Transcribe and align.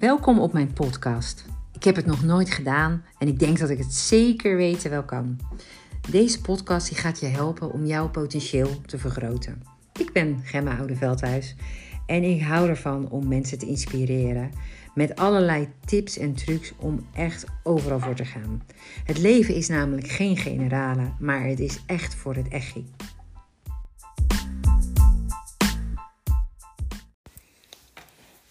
Welkom 0.00 0.38
op 0.38 0.52
mijn 0.52 0.72
podcast. 0.72 1.44
Ik 1.72 1.84
heb 1.84 1.96
het 1.96 2.06
nog 2.06 2.24
nooit 2.24 2.50
gedaan 2.50 3.04
en 3.18 3.28
ik 3.28 3.38
denk 3.38 3.58
dat 3.58 3.70
ik 3.70 3.78
het 3.78 3.94
zeker 3.94 4.56
weten 4.56 4.90
wel 4.90 5.02
kan. 5.02 5.38
Deze 6.10 6.40
podcast 6.40 6.88
die 6.88 6.98
gaat 6.98 7.20
je 7.20 7.26
helpen 7.26 7.72
om 7.72 7.86
jouw 7.86 8.10
potentieel 8.10 8.80
te 8.86 8.98
vergroten. 8.98 9.62
Ik 9.98 10.12
ben 10.12 10.40
Gemma 10.42 10.78
Oudeveldhuis 10.78 11.54
en 12.06 12.22
ik 12.22 12.42
hou 12.42 12.68
ervan 12.68 13.10
om 13.10 13.28
mensen 13.28 13.58
te 13.58 13.66
inspireren 13.66 14.50
met 14.94 15.16
allerlei 15.16 15.68
tips 15.84 16.18
en 16.18 16.34
trucs 16.34 16.72
om 16.76 17.06
echt 17.14 17.44
overal 17.62 18.00
voor 18.00 18.14
te 18.14 18.24
gaan. 18.24 18.62
Het 19.04 19.18
leven 19.18 19.54
is 19.54 19.68
namelijk 19.68 20.08
geen 20.08 20.36
generale, 20.36 21.12
maar 21.18 21.44
het 21.44 21.60
is 21.60 21.80
echt 21.86 22.14
voor 22.14 22.34
het 22.34 22.48
echi. 22.48 22.86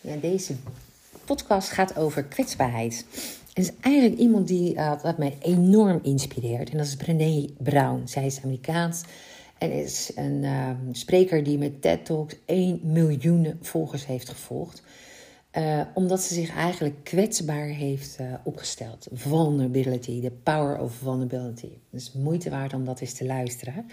Ja, 0.02 0.16
deze 0.16 0.56
podcast 1.36 1.70
gaat 1.70 1.98
over 1.98 2.24
kwetsbaarheid. 2.24 3.06
En 3.54 3.62
is 3.62 3.72
eigenlijk 3.82 4.20
iemand 4.20 4.48
die 4.48 4.76
uh, 4.76 5.02
wat 5.02 5.18
mij 5.18 5.38
enorm 5.42 6.00
inspireert. 6.04 6.70
En 6.70 6.78
dat 6.78 6.86
is 6.86 6.96
Brené 6.96 7.46
Brown. 7.58 8.02
Zij 8.06 8.26
is 8.26 8.42
Amerikaans 8.44 9.04
en 9.58 9.72
is 9.72 10.12
een 10.16 10.44
uh, 10.44 10.70
spreker 10.92 11.44
die 11.44 11.58
met 11.58 11.82
TED 11.82 12.06
Talks 12.06 12.36
1 12.46 12.80
miljoen 12.84 13.58
volgers 13.62 14.06
heeft 14.06 14.30
gevolgd. 14.30 14.84
Uh, 15.58 15.82
omdat 15.94 16.22
ze 16.22 16.34
zich 16.34 16.56
eigenlijk 16.56 17.04
kwetsbaar 17.04 17.68
heeft 17.68 18.18
uh, 18.22 18.34
opgesteld. 18.44 19.08
Vulnerability, 19.14 20.22
the 20.22 20.32
power 20.44 20.80
of 20.80 20.94
vulnerability. 20.94 21.72
Dus 21.90 22.12
moeite 22.14 22.50
waard 22.50 22.74
om 22.74 22.86
dat 22.86 23.00
eens 23.00 23.14
te 23.14 23.26
luisteren. 23.26 23.86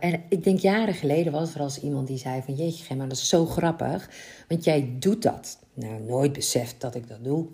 En 0.00 0.22
ik 0.28 0.44
denk 0.44 0.58
jaren 0.58 0.94
geleden 0.94 1.32
was 1.32 1.54
er 1.54 1.60
als 1.60 1.80
iemand 1.80 2.06
die 2.06 2.18
zei 2.18 2.42
van... 2.42 2.54
Jeetje 2.54 2.84
Gemma, 2.84 3.06
dat 3.06 3.16
is 3.16 3.28
zo 3.28 3.46
grappig, 3.46 4.10
want 4.48 4.64
jij 4.64 4.96
doet 4.98 5.22
dat. 5.22 5.58
Nou, 5.74 6.02
nooit 6.02 6.32
beseft 6.32 6.80
dat 6.80 6.94
ik 6.94 7.08
dat 7.08 7.24
doe. 7.24 7.46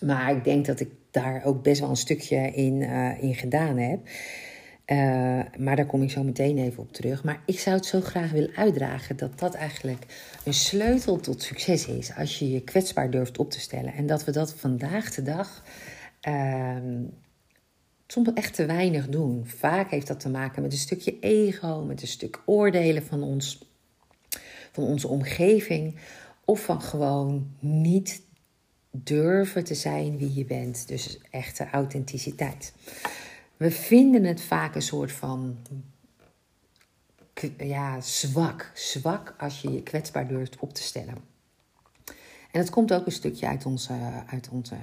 Maar 0.00 0.36
ik 0.36 0.44
denk 0.44 0.66
dat 0.66 0.80
ik 0.80 0.90
daar 1.10 1.44
ook 1.44 1.62
best 1.62 1.80
wel 1.80 1.90
een 1.90 1.96
stukje 1.96 2.36
in, 2.36 2.82
in 3.20 3.34
gedaan 3.34 3.78
heb. 3.78 4.00
Uh, 4.86 4.96
maar 5.58 5.76
daar 5.76 5.86
kom 5.86 6.02
ik 6.02 6.10
zo 6.10 6.22
meteen 6.22 6.58
even 6.58 6.82
op 6.82 6.92
terug. 6.92 7.24
Maar 7.24 7.42
ik 7.46 7.58
zou 7.58 7.76
het 7.76 7.86
zo 7.86 8.00
graag 8.00 8.30
willen 8.30 8.56
uitdragen 8.56 9.16
dat 9.16 9.38
dat 9.38 9.54
eigenlijk 9.54 10.06
een 10.44 10.54
sleutel 10.54 11.20
tot 11.20 11.42
succes 11.42 11.86
is. 11.86 12.14
Als 12.14 12.38
je 12.38 12.50
je 12.50 12.60
kwetsbaar 12.60 13.10
durft 13.10 13.38
op 13.38 13.50
te 13.50 13.60
stellen. 13.60 13.92
En 13.92 14.06
dat 14.06 14.24
we 14.24 14.32
dat 14.32 14.54
vandaag 14.54 15.14
de 15.14 15.22
dag 15.22 15.62
uh, 16.28 16.76
soms 18.06 18.32
echt 18.34 18.54
te 18.54 18.66
weinig 18.66 19.08
doen. 19.08 19.46
Vaak 19.46 19.90
heeft 19.90 20.06
dat 20.06 20.20
te 20.20 20.28
maken 20.28 20.62
met 20.62 20.72
een 20.72 20.78
stukje 20.78 21.18
ego, 21.20 21.84
met 21.84 22.02
een 22.02 22.08
stuk 22.08 22.40
oordelen 22.46 23.02
van, 23.02 23.22
ons, 23.22 23.68
van 24.72 24.84
onze 24.84 25.08
omgeving. 25.08 25.94
Of 26.44 26.64
van 26.64 26.82
gewoon 26.82 27.50
niet 27.58 28.22
durven 28.90 29.64
te 29.64 29.74
zijn 29.74 30.18
wie 30.18 30.34
je 30.34 30.44
bent. 30.44 30.88
Dus 30.88 31.18
echte 31.30 31.70
authenticiteit. 31.70 32.72
We 33.56 33.70
vinden 33.70 34.24
het 34.24 34.40
vaak 34.40 34.74
een 34.74 34.82
soort 34.82 35.12
van 35.12 35.56
ja, 37.58 38.00
zwak. 38.00 38.70
Zwak 38.74 39.34
als 39.38 39.60
je 39.60 39.72
je 39.72 39.82
kwetsbaar 39.82 40.28
durft 40.28 40.56
op 40.58 40.74
te 40.74 40.82
stellen. 40.82 41.16
En 42.50 42.60
dat 42.60 42.70
komt 42.70 42.92
ook 42.92 43.06
een 43.06 43.12
stukje 43.12 43.46
uit 43.46 43.66
onze, 43.66 43.94
uit 44.26 44.48
onze, 44.48 44.76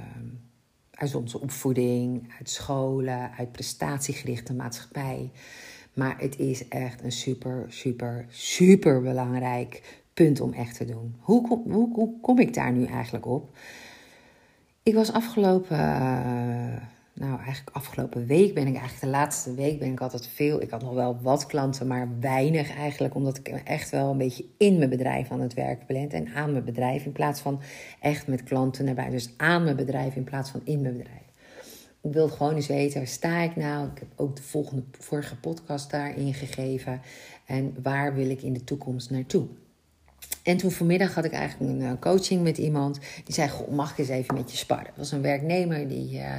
uit 0.91 1.15
onze 1.15 1.39
opvoeding, 1.39 2.33
uit 2.37 2.49
scholen, 2.49 3.31
uit 3.37 3.51
prestatiegerichte 3.51 4.53
maatschappij. 4.53 5.31
Maar 5.93 6.19
het 6.19 6.39
is 6.39 6.67
echt 6.67 7.03
een 7.03 7.11
super, 7.11 7.65
super, 7.69 8.25
super 8.29 9.01
belangrijk 9.01 10.00
punt 10.13 10.41
om 10.41 10.53
echt 10.53 10.77
te 10.77 10.85
doen. 10.85 11.15
Hoe, 11.19 11.47
hoe, 11.47 11.89
hoe 11.93 12.19
kom 12.21 12.39
ik 12.39 12.53
daar 12.53 12.71
nu 12.71 12.85
eigenlijk 12.85 13.25
op? 13.25 13.49
Ik 14.83 14.93
was 14.93 15.13
afgelopen. 15.13 15.77
Uh, 15.77 16.75
nou, 17.13 17.35
eigenlijk 17.35 17.75
afgelopen 17.75 18.25
week 18.25 18.53
ben 18.53 18.67
ik 18.67 18.75
eigenlijk 18.75 19.01
de 19.01 19.07
laatste 19.07 19.53
week 19.53 19.79
ben 19.79 19.91
ik 19.91 20.01
altijd 20.01 20.27
veel. 20.27 20.61
Ik 20.61 20.69
had 20.69 20.81
nog 20.81 20.93
wel 20.93 21.19
wat 21.21 21.45
klanten, 21.45 21.87
maar 21.87 22.09
weinig 22.19 22.75
eigenlijk, 22.75 23.15
omdat 23.15 23.37
ik 23.37 23.47
echt 23.47 23.89
wel 23.89 24.11
een 24.11 24.17
beetje 24.17 24.45
in 24.57 24.77
mijn 24.77 24.89
bedrijf 24.89 25.31
aan 25.31 25.41
het 25.41 25.53
werk 25.53 25.85
ben 25.87 26.09
en 26.09 26.33
aan 26.35 26.51
mijn 26.51 26.63
bedrijf 26.63 27.05
in 27.05 27.11
plaats 27.11 27.41
van 27.41 27.61
echt 27.99 28.27
met 28.27 28.43
klanten 28.43 28.95
buiten. 28.95 29.11
Dus 29.11 29.33
aan 29.37 29.63
mijn 29.63 29.75
bedrijf 29.75 30.15
in 30.15 30.23
plaats 30.23 30.49
van 30.49 30.61
in 30.63 30.81
mijn 30.81 30.97
bedrijf. 30.97 31.19
Ik 32.01 32.13
wilde 32.13 32.33
gewoon 32.33 32.55
eens 32.55 32.67
weten, 32.67 32.97
waar 32.97 33.07
sta 33.07 33.39
ik 33.39 33.55
nou? 33.55 33.87
Ik 33.87 33.99
heb 33.99 34.07
ook 34.15 34.35
de 34.35 34.41
volgende, 34.41 34.83
vorige 34.91 35.35
podcast 35.35 35.91
daarin 35.91 36.33
gegeven. 36.33 37.01
En 37.45 37.75
waar 37.83 38.13
wil 38.13 38.29
ik 38.29 38.41
in 38.41 38.53
de 38.53 38.63
toekomst 38.63 39.09
naartoe? 39.09 39.47
En 40.43 40.57
toen 40.57 40.71
vanmiddag 40.71 41.13
had 41.13 41.25
ik 41.25 41.31
eigenlijk 41.31 41.71
een 41.71 41.81
eh, 41.81 41.91
coaching 41.99 42.43
met 42.43 42.57
iemand. 42.57 42.99
Die 43.23 43.33
zei, 43.33 43.49
Goh, 43.49 43.71
mag 43.71 43.91
ik 43.91 43.97
eens 43.97 44.07
even 44.07 44.35
met 44.35 44.51
je 44.51 44.57
sparren? 44.57 44.85
Dat 44.85 44.95
was 44.95 45.11
een 45.11 45.21
werknemer 45.21 45.87
die 45.87 46.13
uh, 46.13 46.35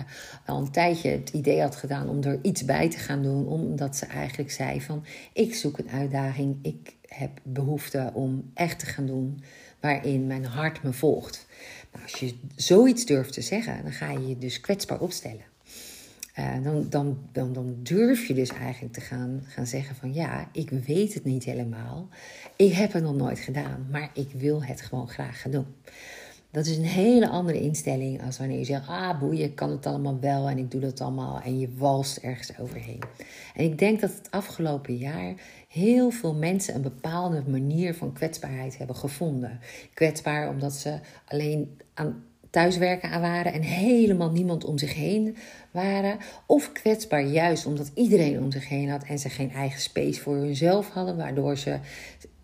al 0.46 0.58
een 0.58 0.70
tijdje 0.70 1.10
het 1.10 1.30
idee 1.30 1.60
had 1.60 1.76
gedaan 1.76 2.08
om 2.08 2.22
er 2.22 2.38
iets 2.42 2.64
bij 2.64 2.90
te 2.90 2.98
gaan 2.98 3.22
doen. 3.22 3.46
Omdat 3.46 3.96
ze 3.96 4.06
eigenlijk 4.06 4.50
zei 4.50 4.80
van, 4.80 5.04
ik 5.32 5.54
zoek 5.54 5.78
een 5.78 5.90
uitdaging. 5.90 6.58
Ik 6.62 6.94
heb 7.06 7.30
behoefte 7.42 8.10
om 8.14 8.50
echt 8.54 8.78
te 8.78 8.86
gaan 8.86 9.06
doen 9.06 9.42
waarin 9.80 10.26
mijn 10.26 10.44
hart 10.44 10.82
me 10.82 10.92
volgt. 10.92 11.46
Nou, 11.92 12.04
als 12.04 12.14
je 12.14 12.34
zoiets 12.56 13.06
durft 13.06 13.32
te 13.32 13.40
zeggen, 13.40 13.82
dan 13.82 13.92
ga 13.92 14.10
je 14.10 14.28
je 14.28 14.38
dus 14.38 14.60
kwetsbaar 14.60 15.00
opstellen. 15.00 15.51
Uh, 16.38 16.62
dan, 16.62 16.86
dan, 17.32 17.52
dan, 17.52 17.76
durf 17.82 18.26
je 18.26 18.34
dus 18.34 18.50
eigenlijk 18.50 18.92
te 18.92 19.00
gaan, 19.00 19.42
zeggen 19.62 19.96
van 19.96 20.14
ja, 20.14 20.48
ik 20.52 20.70
weet 20.70 21.14
het 21.14 21.24
niet 21.24 21.44
helemaal. 21.44 22.08
Ik 22.56 22.72
heb 22.72 22.92
het 22.92 23.02
nog 23.02 23.14
nooit 23.14 23.38
gedaan, 23.38 23.86
maar 23.90 24.10
ik 24.14 24.28
wil 24.32 24.64
het 24.64 24.80
gewoon 24.80 25.08
graag 25.08 25.40
gaan 25.40 25.50
doen. 25.50 25.66
Dat 26.50 26.66
is 26.66 26.76
een 26.76 26.84
hele 26.84 27.28
andere 27.28 27.60
instelling 27.60 28.22
als 28.22 28.38
wanneer 28.38 28.58
je 28.58 28.64
zegt, 28.64 28.88
ah 28.88 29.18
boeien, 29.18 29.44
ik 29.44 29.54
kan 29.54 29.70
het 29.70 29.86
allemaal 29.86 30.20
wel 30.20 30.48
en 30.48 30.58
ik 30.58 30.70
doe 30.70 30.80
dat 30.80 31.00
allemaal 31.00 31.40
en 31.40 31.58
je 31.58 31.68
walst 31.76 32.16
ergens 32.16 32.58
overheen. 32.58 33.02
En 33.54 33.64
ik 33.64 33.78
denk 33.78 34.00
dat 34.00 34.10
het 34.10 34.30
afgelopen 34.30 34.96
jaar 34.96 35.34
heel 35.68 36.10
veel 36.10 36.34
mensen 36.34 36.74
een 36.74 36.82
bepaalde 36.82 37.42
manier 37.46 37.94
van 37.94 38.12
kwetsbaarheid 38.12 38.78
hebben 38.78 38.96
gevonden. 38.96 39.60
Kwetsbaar 39.94 40.48
omdat 40.48 40.72
ze 40.72 40.98
alleen 41.24 41.78
aan 41.94 42.24
thuiswerken 42.52 43.10
aan 43.10 43.20
waren 43.20 43.52
en 43.52 43.62
helemaal 43.62 44.30
niemand 44.30 44.64
om 44.64 44.78
zich 44.78 44.94
heen 44.94 45.36
waren. 45.70 46.18
Of 46.46 46.72
kwetsbaar 46.72 47.24
juist 47.24 47.66
omdat 47.66 47.90
iedereen 47.94 48.38
om 48.38 48.50
zich 48.52 48.68
heen 48.68 48.88
had 48.88 49.04
en 49.04 49.18
ze 49.18 49.28
geen 49.28 49.50
eigen 49.50 49.80
space 49.80 50.20
voor 50.20 50.36
hunzelf 50.36 50.90
hadden, 50.90 51.16
waardoor 51.16 51.56
ze 51.56 51.78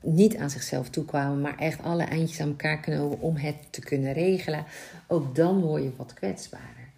niet 0.02 0.36
aan 0.36 0.50
zichzelf 0.50 0.88
toekwamen, 0.88 1.40
maar 1.40 1.58
echt 1.58 1.82
alle 1.82 2.02
eindjes 2.02 2.40
aan 2.40 2.48
elkaar 2.48 2.80
knopen 2.80 3.20
om 3.20 3.36
het 3.36 3.56
te 3.70 3.80
kunnen 3.80 4.12
regelen. 4.12 4.64
Ook 5.06 5.34
dan 5.34 5.60
word 5.60 5.82
je 5.82 5.90
wat 5.96 6.14
kwetsbaarder. 6.14 6.88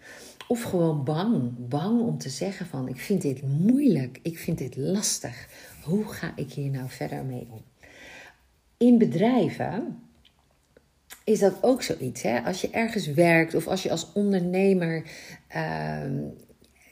Of 0.47 0.63
gewoon 0.63 1.03
bang. 1.03 1.51
Bang 1.57 2.01
om 2.01 2.17
te 2.17 2.29
zeggen 2.29 2.65
van 2.65 2.87
ik 2.87 2.99
vind 2.99 3.21
dit 3.21 3.41
moeilijk, 3.41 4.19
ik 4.21 4.37
vind 4.37 4.57
dit 4.57 4.75
lastig. 4.75 5.47
Hoe 5.83 6.05
ga 6.05 6.33
ik 6.35 6.53
hier 6.53 6.69
nou 6.69 6.89
verder 6.89 7.23
mee 7.23 7.47
om? 7.49 7.61
In 8.77 8.97
bedrijven 8.97 9.99
is 11.23 11.39
dat 11.39 11.57
ook 11.61 11.83
zoiets. 11.83 12.21
Hè? 12.21 12.39
Als 12.39 12.61
je 12.61 12.69
ergens 12.69 13.07
werkt 13.07 13.55
of 13.55 13.67
als 13.67 13.83
je 13.83 13.91
als 13.91 14.11
ondernemer 14.13 15.03
uh, 15.55 16.01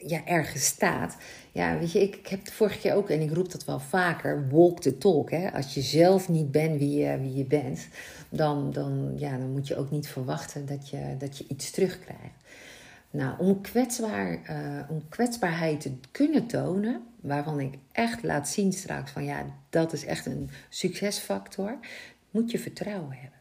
ja, 0.06 0.24
ergens 0.24 0.64
staat. 0.64 1.16
Ja, 1.52 1.78
weet 1.78 1.92
je, 1.92 2.02
ik, 2.02 2.16
ik 2.16 2.26
heb 2.26 2.38
het 2.38 2.52
vorige 2.52 2.78
keer 2.78 2.94
ook, 2.94 3.10
en 3.10 3.20
ik 3.20 3.32
roep 3.32 3.52
dat 3.52 3.64
wel 3.64 3.80
vaker, 3.80 4.48
walk 4.48 4.80
the 4.80 4.98
talk. 4.98 5.30
Hè? 5.30 5.52
Als 5.52 5.74
je 5.74 5.80
zelf 5.80 6.28
niet 6.28 6.50
bent 6.50 6.78
wie 6.78 6.96
je, 6.96 7.18
wie 7.20 7.34
je 7.34 7.44
bent, 7.44 7.88
dan, 8.28 8.72
dan, 8.72 9.12
ja, 9.16 9.38
dan 9.38 9.50
moet 9.50 9.68
je 9.68 9.76
ook 9.76 9.90
niet 9.90 10.08
verwachten 10.08 10.66
dat 10.66 10.88
je, 10.88 11.14
dat 11.18 11.38
je 11.38 11.44
iets 11.48 11.70
terugkrijgt. 11.70 12.38
Nou, 13.10 13.38
om, 13.38 13.60
kwetsbaar, 13.60 14.32
uh, 14.32 14.90
om 14.90 15.08
kwetsbaarheid 15.08 15.80
te 15.80 15.92
kunnen 16.10 16.46
tonen, 16.46 17.02
waarvan 17.20 17.60
ik 17.60 17.74
echt 17.92 18.22
laat 18.22 18.48
zien 18.48 18.72
straks 18.72 19.10
van 19.10 19.24
ja, 19.24 19.44
dat 19.70 19.92
is 19.92 20.04
echt 20.04 20.26
een 20.26 20.50
succesfactor, 20.68 21.78
moet 22.30 22.50
je 22.50 22.58
vertrouwen 22.58 23.12
hebben. 23.12 23.39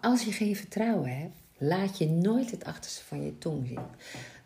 Als 0.00 0.24
je 0.24 0.32
geen 0.32 0.56
vertrouwen 0.56 1.18
hebt, 1.18 1.36
laat 1.58 1.98
je 1.98 2.08
nooit 2.08 2.50
het 2.50 2.64
achterste 2.64 3.04
van 3.04 3.24
je 3.24 3.38
tong 3.38 3.66
zien. 3.66 3.86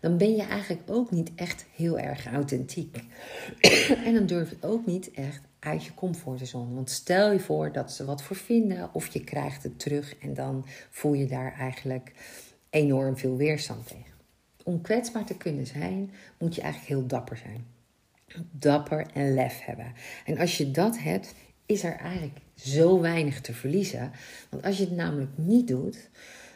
Dan 0.01 0.17
ben 0.17 0.37
je 0.37 0.43
eigenlijk 0.43 0.83
ook 0.87 1.11
niet 1.11 1.31
echt 1.35 1.67
heel 1.77 1.99
erg 1.99 2.27
authentiek. 2.27 3.05
en 4.07 4.15
dan 4.15 4.27
durf 4.27 4.51
je 4.51 4.57
ook 4.61 4.87
niet 4.87 5.11
echt 5.11 5.41
uit 5.59 5.85
je 5.85 5.95
comfortzone. 5.95 6.75
Want 6.75 6.91
stel 6.91 7.33
je 7.33 7.41
voor 7.41 7.73
dat 7.73 7.93
ze 7.93 8.05
wat 8.05 8.23
voor 8.23 8.37
vinden 8.37 8.91
of 8.93 9.07
je 9.07 9.25
krijgt 9.25 9.63
het 9.63 9.79
terug 9.79 10.19
en 10.19 10.35
dan 10.35 10.67
voel 10.91 11.13
je 11.13 11.27
daar 11.27 11.55
eigenlijk 11.59 12.13
enorm 12.71 13.17
veel 13.17 13.37
weerstand 13.37 13.87
tegen. 13.87 14.13
Om 14.65 14.81
kwetsbaar 14.81 15.25
te 15.25 15.37
kunnen 15.37 15.67
zijn, 15.67 16.13
moet 16.39 16.55
je 16.55 16.61
eigenlijk 16.61 16.93
heel 16.93 17.07
dapper 17.07 17.37
zijn. 17.37 17.67
Dapper 18.51 19.07
en 19.15 19.35
lef 19.35 19.61
hebben. 19.61 19.93
En 20.25 20.39
als 20.39 20.57
je 20.57 20.71
dat 20.71 20.99
hebt, 20.99 21.35
is 21.73 21.85
er 21.85 21.97
eigenlijk 21.97 22.39
zo 22.55 23.01
weinig 23.01 23.41
te 23.41 23.55
verliezen. 23.55 24.11
Want 24.51 24.65
als 24.65 24.79
je 24.79 24.85
het 24.85 24.97
namelijk 24.97 25.31
niet 25.35 25.69
doet, 25.69 26.11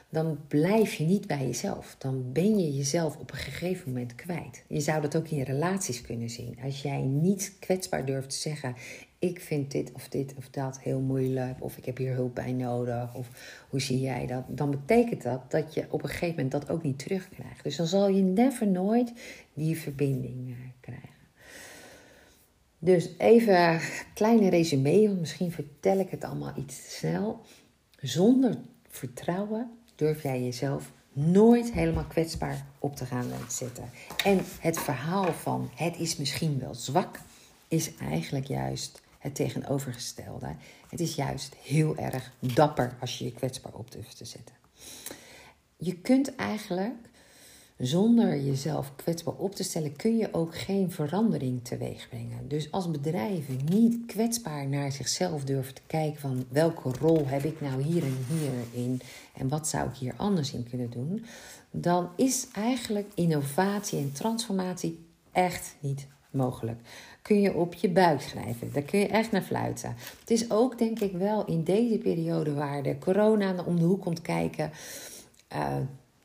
dan 0.08 0.38
blijf 0.48 0.94
je 0.94 1.04
niet 1.04 1.26
bij 1.26 1.46
jezelf. 1.46 1.94
Dan 1.98 2.32
ben 2.32 2.58
je 2.58 2.76
jezelf 2.76 3.16
op 3.16 3.30
een 3.30 3.38
gegeven 3.38 3.92
moment 3.92 4.14
kwijt. 4.14 4.64
Je 4.68 4.80
zou 4.80 5.02
dat 5.02 5.16
ook 5.16 5.28
in 5.28 5.36
je 5.36 5.44
relaties 5.44 6.00
kunnen 6.00 6.30
zien. 6.30 6.58
Als 6.62 6.82
jij 6.82 7.00
niet 7.00 7.56
kwetsbaar 7.58 8.04
durft 8.04 8.30
te 8.30 8.36
zeggen: 8.36 8.74
Ik 9.18 9.40
vind 9.40 9.70
dit 9.70 9.92
of 9.92 10.08
dit 10.08 10.34
of 10.36 10.48
dat 10.50 10.80
heel 10.80 11.00
moeilijk, 11.00 11.64
of 11.64 11.76
ik 11.76 11.84
heb 11.84 11.96
hier 11.96 12.14
hulp 12.14 12.34
bij 12.34 12.52
nodig, 12.52 13.14
of 13.14 13.28
hoe 13.70 13.80
zie 13.80 14.00
jij 14.00 14.26
dat? 14.26 14.44
Dan 14.48 14.70
betekent 14.70 15.22
dat 15.22 15.50
dat 15.50 15.74
je 15.74 15.86
op 15.88 16.02
een 16.02 16.08
gegeven 16.08 16.34
moment 16.34 16.52
dat 16.52 16.70
ook 16.70 16.82
niet 16.82 16.98
terugkrijgt. 16.98 17.64
Dus 17.64 17.76
dan 17.76 17.86
zal 17.86 18.08
je 18.08 18.22
never 18.22 18.66
nooit 18.66 19.12
die 19.54 19.78
verbinding 19.78 20.50
eh, 20.50 20.56
krijgen. 20.80 21.15
Dus 22.78 23.08
even 23.19 23.61
een 23.61 23.81
kleine 24.14 24.49
resume, 24.49 25.06
want 25.06 25.20
misschien 25.20 25.52
vertel 25.52 25.99
ik 25.99 26.11
het 26.11 26.25
allemaal 26.25 26.52
iets 26.56 26.96
snel. 26.96 27.40
Zonder 28.00 28.58
vertrouwen 28.88 29.70
durf 29.94 30.23
jij 30.23 30.43
jezelf 30.43 30.93
nooit 31.12 31.73
helemaal 31.73 32.05
kwetsbaar 32.05 32.67
op 32.78 32.96
te 32.96 33.05
gaan 33.05 33.31
zetten. 33.49 33.90
En 34.25 34.40
het 34.61 34.78
verhaal 34.78 35.32
van 35.32 35.70
het 35.75 35.99
is 35.99 36.17
misschien 36.17 36.58
wel 36.58 36.75
zwak, 36.75 37.20
is 37.69 37.96
eigenlijk 37.96 38.46
juist 38.46 39.02
het 39.19 39.34
tegenovergestelde. 39.34 40.55
Het 40.88 41.00
is 41.00 41.14
juist 41.14 41.55
heel 41.62 41.96
erg 41.96 42.32
dapper 42.38 42.96
als 43.00 43.19
je 43.19 43.25
je 43.25 43.32
kwetsbaar 43.32 43.75
op 43.75 43.90
durft 43.90 44.17
te 44.17 44.25
zetten. 44.25 44.55
Je 45.76 45.96
kunt 45.96 46.34
eigenlijk 46.34 47.08
zonder 47.78 48.40
jezelf 48.40 48.93
kwetsbaar 48.96 49.34
op 49.34 49.55
te 49.55 49.62
stellen, 49.62 49.96
kun 49.96 50.17
je 50.17 50.28
ook 50.32 50.56
geen 50.56 50.90
verandering 50.90 51.64
teweeg 51.64 52.08
brengen. 52.08 52.49
Dus 52.49 52.70
als 52.70 52.90
bedrijven 52.90 53.58
niet 53.69 54.06
kwetsbaar 54.06 54.69
naar 54.69 54.93
zichzelf 54.93 55.44
durven 55.44 55.75
te 55.75 55.81
kijken 55.87 56.20
van 56.20 56.44
welke 56.49 56.93
rol 57.00 57.26
heb 57.26 57.44
ik 57.44 57.61
nou 57.61 57.82
hier 57.82 58.02
en 58.02 58.17
hier 58.28 58.82
in 58.84 59.00
en 59.34 59.49
wat 59.49 59.69
zou 59.69 59.88
ik 59.88 59.96
hier 59.96 60.14
anders 60.17 60.52
in 60.52 60.69
kunnen 60.70 60.90
doen, 60.90 61.25
dan 61.70 62.08
is 62.17 62.46
eigenlijk 62.52 63.11
innovatie 63.14 63.99
en 63.99 64.12
transformatie 64.12 65.06
echt 65.32 65.76
niet 65.81 66.06
mogelijk. 66.31 66.81
Kun 67.23 67.40
je 67.40 67.55
op 67.55 67.75
je 67.75 67.90
buik 67.90 68.20
schrijven, 68.20 68.73
daar 68.73 68.82
kun 68.82 68.99
je 68.99 69.06
echt 69.06 69.31
naar 69.31 69.43
fluiten. 69.43 69.94
Het 70.20 70.31
is 70.31 70.50
ook 70.50 70.78
denk 70.78 71.00
ik 71.00 71.12
wel 71.12 71.44
in 71.44 71.64
deze 71.64 71.99
periode 71.99 72.55
waar 72.55 72.82
de 72.82 72.99
corona 72.99 73.64
om 73.64 73.78
de 73.78 73.84
hoek 73.84 74.02
komt 74.02 74.23
kijken. 74.23 74.70
Uh, 75.52 75.76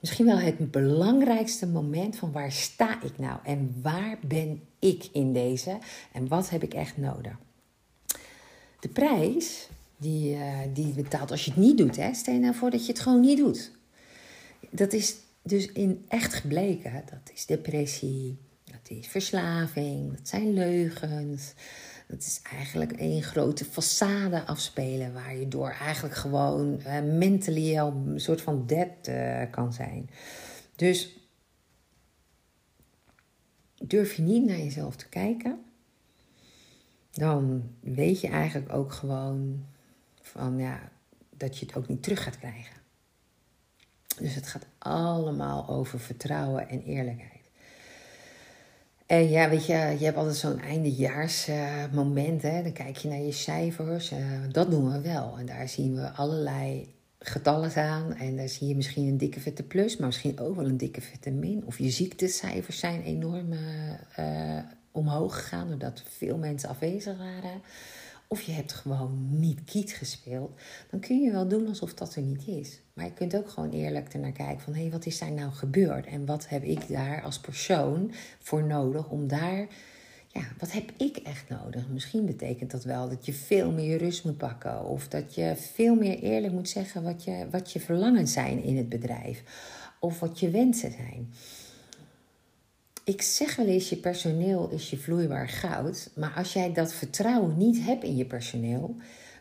misschien 0.02 0.26
wel 0.26 0.38
het 0.38 0.72
belangrijkste 0.72 1.68
moment 1.68 2.16
van 2.16 2.32
waar 2.32 2.52
sta 2.52 3.02
ik 3.04 3.18
nou 3.18 3.40
en 3.44 3.80
waar 3.82 4.18
ben 4.22 4.62
ik 4.80 5.10
in 5.12 5.34
deze 5.34 5.78
en 6.12 6.28
wat 6.28 6.50
heb 6.50 6.64
ik 6.64 6.74
echt 6.74 6.98
nodig. 6.98 7.38
De 8.80 8.90
prijs 8.90 9.68
die, 9.98 10.36
uh, 10.36 10.58
die 10.74 10.88
je 10.88 10.94
betaalt 10.94 11.32
als 11.32 11.46
je 11.46 11.52
het 11.52 11.60
niet 11.60 11.78
doet, 11.78 11.96
hè, 11.96 12.14
stel 12.14 12.34
je 12.34 12.40
nou 12.40 12.56
voor 12.56 12.70
dat 12.70 12.86
je 12.86 12.92
het 12.92 13.02
gewoon 13.02 13.22
niet 13.22 13.38
doet. 13.38 13.72
Dat 14.70 14.94
is 14.94 15.16
dus 15.42 15.72
in 15.72 16.06
echt 16.08 16.34
gebleken, 16.34 17.04
dat 17.10 17.32
is 17.34 17.46
depressie, 17.46 18.38
dat 18.64 18.98
is 18.98 19.08
verslaving, 19.08 20.18
dat 20.18 20.28
zijn 20.28 20.54
leugens, 20.54 21.54
het 22.12 22.26
is 22.26 22.42
eigenlijk 22.52 22.94
een 22.98 23.24
grote 23.24 23.66
façade 23.66 24.46
afspelen 24.46 25.14
waar 25.14 25.36
je 25.36 25.48
door 25.48 25.70
eigenlijk 25.70 26.16
gewoon 26.16 26.80
uh, 26.80 27.02
mentally 27.02 27.80
al 27.80 28.04
een 28.06 28.20
soort 28.20 28.42
van 28.42 28.66
dead 28.66 29.08
uh, 29.10 29.42
kan 29.52 29.74
zijn. 29.74 30.10
Dus 30.76 31.20
durf 33.76 34.14
je 34.14 34.22
niet 34.22 34.46
naar 34.46 34.58
jezelf 34.58 34.96
te 34.96 35.10
kijken, 35.10 35.64
dan 37.12 37.64
weet 37.80 38.22
je 38.22 38.28
eigenlijk 38.28 38.74
ook 38.74 38.92
gewoon 38.92 39.66
van 40.22 40.58
ja, 40.58 40.92
dat 41.38 41.58
je 41.58 41.66
het 41.66 41.76
ook 41.76 41.88
niet 41.88 42.04
terug 42.04 42.24
gaat 42.24 42.38
krijgen. 42.38 42.76
Dus 44.18 44.36
het 44.36 44.48
gaat 44.48 44.66
allemaal 44.78 45.70
over 45.70 46.00
vertrouwen 46.00 46.70
en 46.70 46.84
eerlijkheid. 46.84 47.31
En 49.12 49.30
ja, 49.30 49.50
weet 49.50 49.66
je, 49.66 49.74
je 49.74 50.06
hebt 50.06 50.18
altijd 50.18 50.36
zo'n 50.36 50.60
eindejaarsmoment. 50.60 52.44
Uh, 52.44 52.64
dan 52.64 52.74
kijk 52.74 52.98
je 52.98 53.08
naar 53.08 53.22
je 53.22 53.32
cijfers. 53.32 54.12
Uh, 54.12 54.18
dat 54.52 54.72
doen 54.72 54.92
we 54.92 55.02
wel. 55.02 55.38
En 55.38 55.46
daar 55.46 55.68
zien 55.68 55.96
we 55.96 56.10
allerlei 56.10 56.94
getallen 57.20 57.76
aan. 57.76 58.14
En 58.14 58.36
daar 58.36 58.48
zie 58.48 58.68
je 58.68 58.76
misschien 58.76 59.08
een 59.08 59.18
dikke 59.18 59.40
vette 59.40 59.64
plus, 59.64 59.98
maar 59.98 60.08
misschien 60.08 60.40
ook 60.40 60.56
wel 60.56 60.66
een 60.66 60.78
dikke 60.78 61.02
vette 61.02 61.32
min. 61.32 61.64
Of 61.66 61.78
je 61.78 61.90
ziektecijfers 61.90 62.80
zijn 62.80 63.02
enorm 63.04 63.54
uh, 64.20 64.58
omhoog 64.92 65.36
gegaan 65.36 65.68
doordat 65.68 66.04
veel 66.08 66.38
mensen 66.38 66.70
afwezig 66.70 67.18
waren 67.18 67.62
of 68.32 68.42
je 68.42 68.52
hebt 68.52 68.74
gewoon 68.74 69.40
niet 69.40 69.64
kiet 69.64 69.92
gespeeld, 69.92 70.60
dan 70.90 71.00
kun 71.00 71.22
je 71.22 71.32
wel 71.32 71.48
doen 71.48 71.68
alsof 71.68 71.94
dat 71.94 72.16
er 72.16 72.22
niet 72.22 72.48
is. 72.48 72.82
Maar 72.94 73.06
je 73.06 73.14
kunt 73.14 73.36
ook 73.36 73.50
gewoon 73.50 73.72
eerlijk 73.72 74.14
ernaar 74.14 74.32
kijken 74.32 74.60
van 74.60 74.74
hé, 74.74 74.82
hey, 74.82 74.92
wat 74.92 75.06
is 75.06 75.20
daar 75.20 75.32
nou 75.32 75.52
gebeurd? 75.52 76.06
En 76.06 76.26
wat 76.26 76.50
heb 76.50 76.64
ik 76.64 76.88
daar 76.88 77.22
als 77.24 77.40
persoon 77.40 78.12
voor 78.40 78.64
nodig 78.64 79.10
om 79.10 79.28
daar, 79.28 79.68
ja, 80.28 80.42
wat 80.60 80.72
heb 80.72 80.92
ik 80.98 81.18
echt 81.18 81.50
nodig? 81.50 81.90
Misschien 81.90 82.26
betekent 82.26 82.72
dat 82.72 82.84
wel 82.84 83.10
dat 83.10 83.26
je 83.26 83.34
veel 83.34 83.72
meer 83.72 83.98
rust 83.98 84.24
moet 84.24 84.38
pakken 84.38 84.86
of 84.86 85.08
dat 85.08 85.36
je 85.36 85.56
veel 85.56 85.96
meer 85.96 86.20
eerlijk 86.20 86.54
moet 86.54 86.70
zeggen 86.70 87.04
wat 87.04 87.24
je, 87.24 87.48
wat 87.50 87.72
je 87.72 87.80
verlangen 87.80 88.28
zijn 88.28 88.64
in 88.64 88.78
het 88.78 88.90
bedrijf 88.90 89.44
of 90.00 90.20
wat 90.20 90.40
je 90.40 90.50
wensen 90.50 90.92
zijn 90.92 91.34
ik 93.04 93.22
zeg 93.22 93.56
wel 93.56 93.66
eens, 93.66 93.90
je 93.90 93.96
personeel 93.96 94.70
is 94.70 94.90
je 94.90 94.98
vloeibaar 94.98 95.50
goud. 95.50 96.10
Maar 96.16 96.34
als 96.36 96.54
jij 96.54 96.74
dat 96.74 96.94
vertrouwen 96.94 97.58
niet 97.58 97.86
hebt 97.86 98.04
in 98.04 98.16
je 98.16 98.26
personeel, 98.26 98.96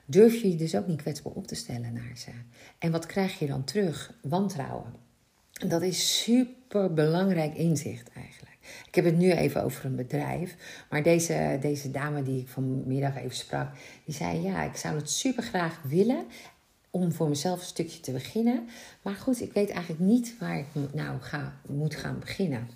durf 0.04 0.42
je 0.42 0.50
je 0.50 0.56
dus 0.56 0.74
ook 0.74 0.86
niet 0.86 1.02
kwetsbaar 1.02 1.32
op 1.32 1.46
te 1.46 1.54
stellen 1.54 1.92
naar 1.92 2.16
ze. 2.16 2.30
En 2.78 2.90
wat 2.90 3.06
krijg 3.06 3.38
je 3.38 3.46
dan 3.46 3.64
terug? 3.64 4.14
Wantrouwen. 4.22 4.94
Dat 5.66 5.82
is 5.82 6.22
super 6.22 6.94
belangrijk 6.94 7.54
inzicht 7.54 8.10
eigenlijk. 8.14 8.56
Ik 8.86 8.94
heb 8.94 9.04
het 9.04 9.16
nu 9.16 9.32
even 9.32 9.62
over 9.64 9.84
een 9.84 9.96
bedrijf. 9.96 10.56
Maar 10.90 11.02
deze, 11.02 11.58
deze 11.60 11.90
dame 11.90 12.22
die 12.22 12.40
ik 12.40 12.48
vanmiddag 12.48 13.16
even 13.16 13.36
sprak, 13.36 13.72
die 14.04 14.14
zei: 14.14 14.42
Ja, 14.42 14.62
ik 14.62 14.76
zou 14.76 14.96
het 14.96 15.10
super 15.10 15.42
graag 15.42 15.80
willen 15.82 16.24
om 16.90 17.12
voor 17.12 17.28
mezelf 17.28 17.58
een 17.58 17.66
stukje 17.66 18.00
te 18.00 18.12
beginnen. 18.12 18.68
Maar 19.02 19.14
goed, 19.14 19.40
ik 19.40 19.52
weet 19.52 19.70
eigenlijk 19.70 20.00
niet 20.00 20.34
waar 20.38 20.58
ik 20.58 20.66
nou 20.92 21.20
ga, 21.20 21.60
moet 21.66 21.94
gaan 21.94 22.18
beginnen. 22.18 22.68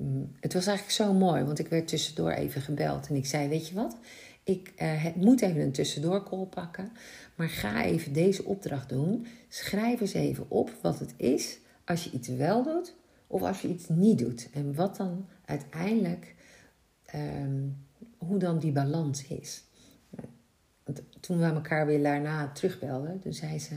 Mm, 0.00 0.32
het 0.40 0.52
was 0.52 0.66
eigenlijk 0.66 0.96
zo 0.96 1.12
mooi, 1.12 1.44
want 1.44 1.58
ik 1.58 1.68
werd 1.68 1.88
tussendoor 1.88 2.30
even 2.30 2.60
gebeld 2.60 3.08
en 3.08 3.14
ik 3.14 3.26
zei: 3.26 3.48
Weet 3.48 3.68
je 3.68 3.74
wat? 3.74 3.96
Ik 4.44 4.72
uh, 4.82 5.06
moet 5.14 5.42
even 5.42 5.60
een 5.60 5.72
tussendoorcall 5.72 6.44
pakken, 6.44 6.92
maar 7.34 7.48
ga 7.48 7.84
even 7.84 8.12
deze 8.12 8.44
opdracht 8.44 8.88
doen. 8.88 9.26
Schrijf 9.48 10.00
eens 10.00 10.12
even 10.12 10.44
op 10.48 10.72
wat 10.82 10.98
het 10.98 11.14
is 11.16 11.58
als 11.84 12.04
je 12.04 12.10
iets 12.10 12.28
wel 12.28 12.62
doet 12.62 12.94
of 13.26 13.42
als 13.42 13.60
je 13.60 13.68
iets 13.68 13.88
niet 13.88 14.18
doet. 14.18 14.48
En 14.52 14.74
wat 14.74 14.96
dan 14.96 15.26
uiteindelijk, 15.44 16.34
um, 17.14 17.76
hoe 18.18 18.38
dan 18.38 18.58
die 18.58 18.72
balans 18.72 19.26
is. 19.26 19.64
Want 20.84 21.02
toen 21.20 21.38
we 21.38 21.44
elkaar 21.44 21.86
weer 21.86 22.02
daarna 22.02 22.52
terugbelden, 22.52 23.20
toen 23.20 23.32
zei 23.32 23.58
ze: 23.58 23.74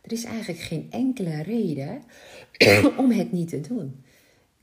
Er 0.00 0.12
is 0.12 0.24
eigenlijk 0.24 0.60
geen 0.60 0.86
enkele 0.90 1.42
reden 1.42 2.02
om 3.02 3.10
het 3.10 3.32
niet 3.32 3.48
te 3.48 3.60
doen. 3.60 4.04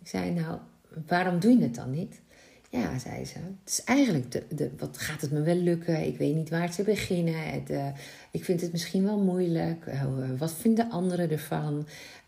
Ik 0.02 0.08
zei: 0.08 0.32
Nou, 0.32 0.60
waarom 1.08 1.40
doe 1.40 1.52
je 1.52 1.62
het 1.62 1.76
dan 1.76 1.92
niet? 1.92 2.22
Ja, 2.70 3.00
zei 3.00 3.26
ze. 3.26 3.38
Het 3.38 3.70
is 3.70 3.84
eigenlijk, 3.84 4.32
de, 4.32 4.44
de, 4.50 4.72
wat 4.78 4.98
gaat 4.98 5.22
het 5.22 5.32
me 5.32 5.42
wel 5.42 5.56
lukken? 5.56 6.06
Ik 6.06 6.18
weet 6.18 6.36
niet 6.36 6.50
waar 6.50 6.72
te 6.72 6.84
beginnen. 6.84 7.64
Uh, 7.72 7.88
ik 8.32 8.44
vind 8.44 8.62
het 8.62 8.72
misschien 8.72 9.04
wel 9.04 9.20
moeilijk. 9.20 9.86
Uh, 9.86 10.04
wat 10.38 10.54
vinden 10.54 10.90
anderen 10.90 11.32
ervan? 11.32 11.88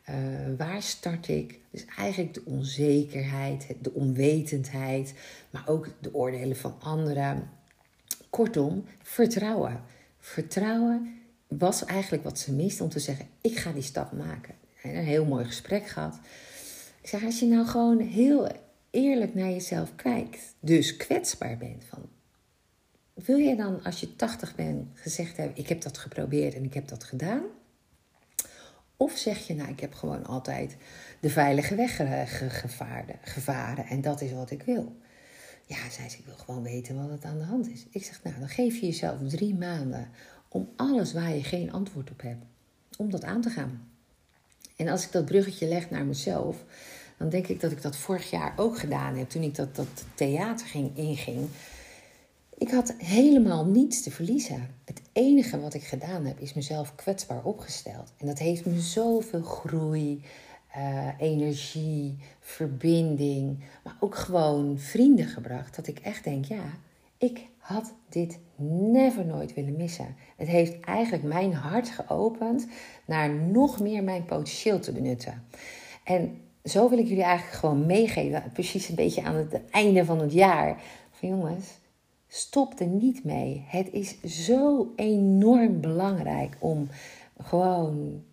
Uh, 0.09 0.15
waar 0.57 0.81
start 0.81 1.27
ik? 1.27 1.59
Dus 1.71 1.85
eigenlijk 1.97 2.33
de 2.33 2.41
onzekerheid, 2.45 3.67
de 3.81 3.93
onwetendheid, 3.93 5.13
maar 5.49 5.63
ook 5.65 5.87
de 5.99 6.13
oordelen 6.13 6.57
van 6.57 6.75
anderen. 6.79 7.49
Kortom, 8.29 8.85
vertrouwen. 9.01 9.81
Vertrouwen 10.19 11.15
was 11.47 11.85
eigenlijk 11.85 12.23
wat 12.23 12.39
ze 12.39 12.53
miste 12.53 12.83
om 12.83 12.89
te 12.89 12.99
zeggen: 12.99 13.25
ik 13.41 13.57
ga 13.57 13.71
die 13.71 13.81
stap 13.81 14.11
maken. 14.11 14.55
En 14.81 14.95
een 14.95 15.03
heel 15.03 15.25
mooi 15.25 15.45
gesprek 15.45 15.87
gehad. 15.87 16.19
Ik 17.07 17.13
zeg, 17.13 17.23
als 17.23 17.39
je 17.39 17.45
nou 17.45 17.65
gewoon 17.65 17.99
heel 17.99 18.47
eerlijk 18.89 19.35
naar 19.35 19.49
jezelf 19.49 19.95
kijkt, 19.95 20.55
dus 20.59 20.97
kwetsbaar 20.97 21.57
bent 21.57 21.83
van. 21.83 22.09
Wil 23.13 23.37
je 23.37 23.55
dan, 23.55 23.83
als 23.83 23.99
je 23.99 24.15
80 24.15 24.55
bent, 24.55 24.87
gezegd 24.93 25.37
hebben: 25.37 25.57
Ik 25.57 25.69
heb 25.69 25.81
dat 25.81 25.97
geprobeerd 25.97 26.53
en 26.53 26.63
ik 26.63 26.73
heb 26.73 26.87
dat 26.87 27.03
gedaan? 27.03 27.41
Of 28.97 29.17
zeg 29.17 29.47
je, 29.47 29.55
nou, 29.55 29.69
ik 29.69 29.79
heb 29.79 29.93
gewoon 29.93 30.25
altijd 30.25 30.77
de 31.19 31.29
veilige 31.29 31.75
weg 31.75 31.95
gevaren, 33.21 33.85
en 33.85 34.01
dat 34.01 34.21
is 34.21 34.31
wat 34.31 34.51
ik 34.51 34.61
wil. 34.61 34.95
Ja, 35.65 35.89
zei 35.89 36.09
ze, 36.09 36.17
ik 36.17 36.25
wil 36.25 36.37
gewoon 36.37 36.63
weten 36.63 36.95
wat 36.95 37.09
het 37.09 37.25
aan 37.25 37.37
de 37.37 37.43
hand 37.43 37.69
is. 37.69 37.85
Ik 37.89 38.03
zeg, 38.03 38.23
nou, 38.23 38.39
dan 38.39 38.49
geef 38.49 38.79
je 38.79 38.85
jezelf 38.85 39.17
drie 39.27 39.55
maanden 39.55 40.09
om 40.47 40.69
alles 40.75 41.13
waar 41.13 41.35
je 41.35 41.43
geen 41.43 41.71
antwoord 41.71 42.11
op 42.11 42.21
hebt, 42.21 42.45
om 42.97 43.09
dat 43.09 43.23
aan 43.23 43.41
te 43.41 43.49
gaan. 43.49 43.91
En 44.77 44.87
als 44.87 45.05
ik 45.05 45.11
dat 45.11 45.25
bruggetje 45.25 45.67
leg 45.67 45.89
naar 45.89 46.05
mezelf, 46.05 46.63
dan 47.17 47.29
denk 47.29 47.47
ik 47.47 47.59
dat 47.59 47.71
ik 47.71 47.81
dat 47.81 47.97
vorig 47.97 48.29
jaar 48.29 48.53
ook 48.55 48.79
gedaan 48.79 49.15
heb. 49.15 49.29
Toen 49.29 49.43
ik 49.43 49.55
dat, 49.55 49.75
dat 49.75 50.05
theater 50.15 50.67
ging, 50.67 50.97
inging. 50.97 51.49
Ik 52.57 52.69
had 52.69 52.93
helemaal 52.97 53.65
niets 53.65 54.03
te 54.03 54.11
verliezen. 54.11 54.67
Het 54.85 55.01
enige 55.11 55.59
wat 55.59 55.73
ik 55.73 55.83
gedaan 55.83 56.25
heb, 56.25 56.39
is 56.39 56.53
mezelf 56.53 56.95
kwetsbaar 56.95 57.43
opgesteld. 57.43 58.13
En 58.17 58.27
dat 58.27 58.39
heeft 58.39 58.65
me 58.65 58.79
zoveel 58.79 59.41
groei, 59.41 60.21
uh, 60.77 61.07
energie, 61.19 62.17
verbinding, 62.39 63.59
maar 63.83 63.97
ook 63.99 64.15
gewoon 64.15 64.79
vrienden 64.79 65.27
gebracht. 65.27 65.75
Dat 65.75 65.87
ik 65.87 65.99
echt 65.99 66.23
denk, 66.23 66.45
ja, 66.45 66.63
ik 67.17 67.47
had 67.57 67.93
dit 68.09 68.39
never 68.91 69.25
nooit 69.25 69.53
willen 69.53 69.75
missen. 69.75 70.15
Het 70.37 70.47
heeft 70.47 70.79
eigenlijk 70.79 71.23
mijn 71.23 71.53
hart 71.53 71.89
geopend 71.89 72.67
naar 73.05 73.33
nog 73.33 73.79
meer 73.79 74.03
mijn 74.03 74.25
potentieel 74.25 74.79
te 74.79 74.91
benutten. 74.91 75.43
En 76.03 76.41
zo 76.67 76.89
wil 76.89 76.97
ik 76.97 77.07
jullie 77.07 77.23
eigenlijk 77.23 77.57
gewoon 77.57 77.85
meegeven, 77.85 78.43
precies 78.53 78.89
een 78.89 78.95
beetje 78.95 79.23
aan 79.23 79.35
het 79.35 79.59
einde 79.71 80.05
van 80.05 80.19
het 80.19 80.33
jaar. 80.33 80.81
Van 81.11 81.29
jongens, 81.29 81.67
stop 82.27 82.79
er 82.79 82.87
niet 82.87 83.23
mee. 83.23 83.63
Het 83.67 83.87
is 83.91 84.21
zo 84.21 84.91
enorm 84.95 85.81
belangrijk 85.81 86.55
om 86.59 86.89
gewoon 87.37 88.23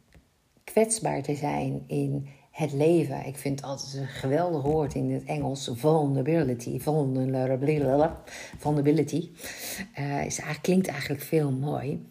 kwetsbaar 0.64 1.22
te 1.22 1.34
zijn 1.34 1.84
in 1.86 2.28
het 2.50 2.72
leven. 2.72 3.26
Ik 3.26 3.36
vind 3.36 3.60
het 3.60 3.68
altijd 3.68 3.94
een 3.94 4.06
geweldig 4.06 4.62
woord 4.62 4.94
in 4.94 5.12
het 5.12 5.24
Engels. 5.24 5.70
Vulnerability. 5.72 6.80
Vulnerability. 8.58 9.30
Uh, 9.98 10.24
is, 10.24 10.40
klinkt 10.60 10.86
eigenlijk 10.86 11.22
veel 11.22 11.50
mooi. 11.50 12.06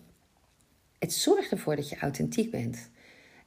Het 1.00 1.14
zorgt 1.14 1.52
ervoor 1.52 1.76
dat 1.76 1.90
je 1.90 1.98
authentiek 1.98 2.52
bent. 2.52 2.90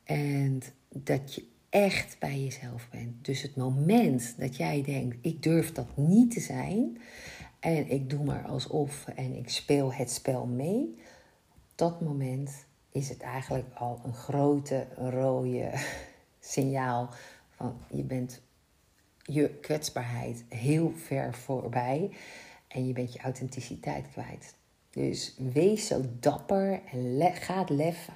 En 0.05 0.63
dat 0.89 1.35
je 1.35 1.43
echt 1.77 2.17
bij 2.19 2.41
jezelf 2.41 2.89
bent. 2.91 3.25
Dus 3.25 3.43
het 3.43 3.57
moment 3.57 4.35
dat 4.39 4.57
jij 4.57 4.83
denkt, 4.83 5.17
ik 5.21 5.43
durf 5.43 5.73
dat 5.73 5.97
niet 5.97 6.31
te 6.31 6.41
zijn. 6.41 7.01
En 7.61 7.91
ik 7.91 8.11
doe 8.11 8.25
maar 8.25 8.45
alsof 8.45 9.09
en 9.09 9.37
ik 9.37 9.49
speel 9.49 9.93
het 9.93 10.11
spel 10.11 10.47
mee. 10.47 10.99
Dat 11.75 12.01
moment 12.01 12.51
is 12.91 13.09
het 13.09 13.21
eigenlijk 13.21 13.75
al 13.75 14.01
een 14.05 14.15
grote 14.15 14.87
rode 14.97 15.71
signaal 16.41 17.09
van 17.51 17.77
je 17.91 18.03
bent 18.03 18.41
je 19.23 19.49
kwetsbaarheid 19.49 20.45
heel 20.49 20.93
ver 20.97 21.35
voorbij 21.35 22.11
en 22.69 22.87
je 22.87 22.93
bent 22.93 23.13
je 23.13 23.19
authenticiteit 23.19 24.05
kwijt. 24.13 24.55
Dus 24.91 25.37
wees 25.53 25.87
zo 25.87 26.05
dapper 26.21 26.81
en 26.93 27.33
gaat 27.35 27.71
lef, 27.71 28.09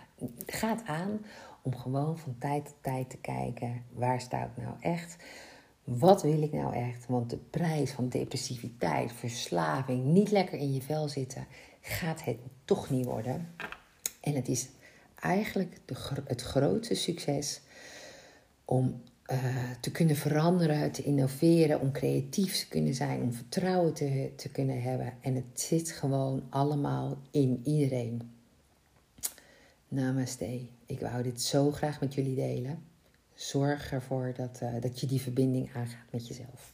gaat 0.46 0.82
aan 0.86 1.20
om 1.62 1.76
gewoon 1.76 2.18
van 2.18 2.36
tijd 2.38 2.64
tot 2.64 2.74
tijd 2.80 3.10
te 3.10 3.16
kijken 3.16 3.84
waar 3.92 4.20
sta 4.20 4.44
ik 4.44 4.62
nou 4.62 4.74
echt. 4.80 5.16
Wat 5.84 6.22
wil 6.22 6.42
ik 6.42 6.52
nou 6.52 6.74
echt? 6.74 7.06
Want 7.06 7.30
de 7.30 7.36
prijs 7.36 7.90
van 7.90 8.08
depressiviteit, 8.08 9.12
verslaving, 9.12 10.04
niet 10.04 10.30
lekker 10.30 10.58
in 10.58 10.72
je 10.72 10.82
vel 10.82 11.08
zitten, 11.08 11.46
gaat 11.80 12.24
het 12.24 12.38
toch 12.64 12.90
niet 12.90 13.04
worden. 13.04 13.54
En 14.20 14.34
het 14.34 14.48
is 14.48 14.68
eigenlijk 15.14 15.80
de, 15.84 15.94
het 16.24 16.42
grootste 16.42 16.94
succes 16.94 17.60
om 18.64 19.02
uh, 19.32 19.38
te 19.80 19.90
kunnen 19.90 20.16
veranderen, 20.16 20.92
te 20.92 21.02
innoveren, 21.02 21.80
om 21.80 21.92
creatief 21.92 22.58
te 22.58 22.68
kunnen 22.68 22.94
zijn, 22.94 23.22
om 23.22 23.32
vertrouwen 23.32 23.94
te, 23.94 24.32
te 24.36 24.48
kunnen 24.48 24.82
hebben. 24.82 25.12
En 25.20 25.34
het 25.34 25.60
zit 25.60 25.90
gewoon 25.90 26.42
allemaal 26.50 27.18
in 27.30 27.60
iedereen. 27.64 28.39
Namaste. 29.90 30.66
Ik 30.86 31.00
wou 31.00 31.22
dit 31.22 31.42
zo 31.42 31.70
graag 31.70 32.00
met 32.00 32.14
jullie 32.14 32.34
delen. 32.34 32.84
Zorg 33.34 33.92
ervoor 33.92 34.32
dat, 34.36 34.60
uh, 34.62 34.80
dat 34.80 35.00
je 35.00 35.06
die 35.06 35.20
verbinding 35.20 35.74
aangaat 35.74 36.10
met 36.10 36.28
jezelf. 36.28 36.72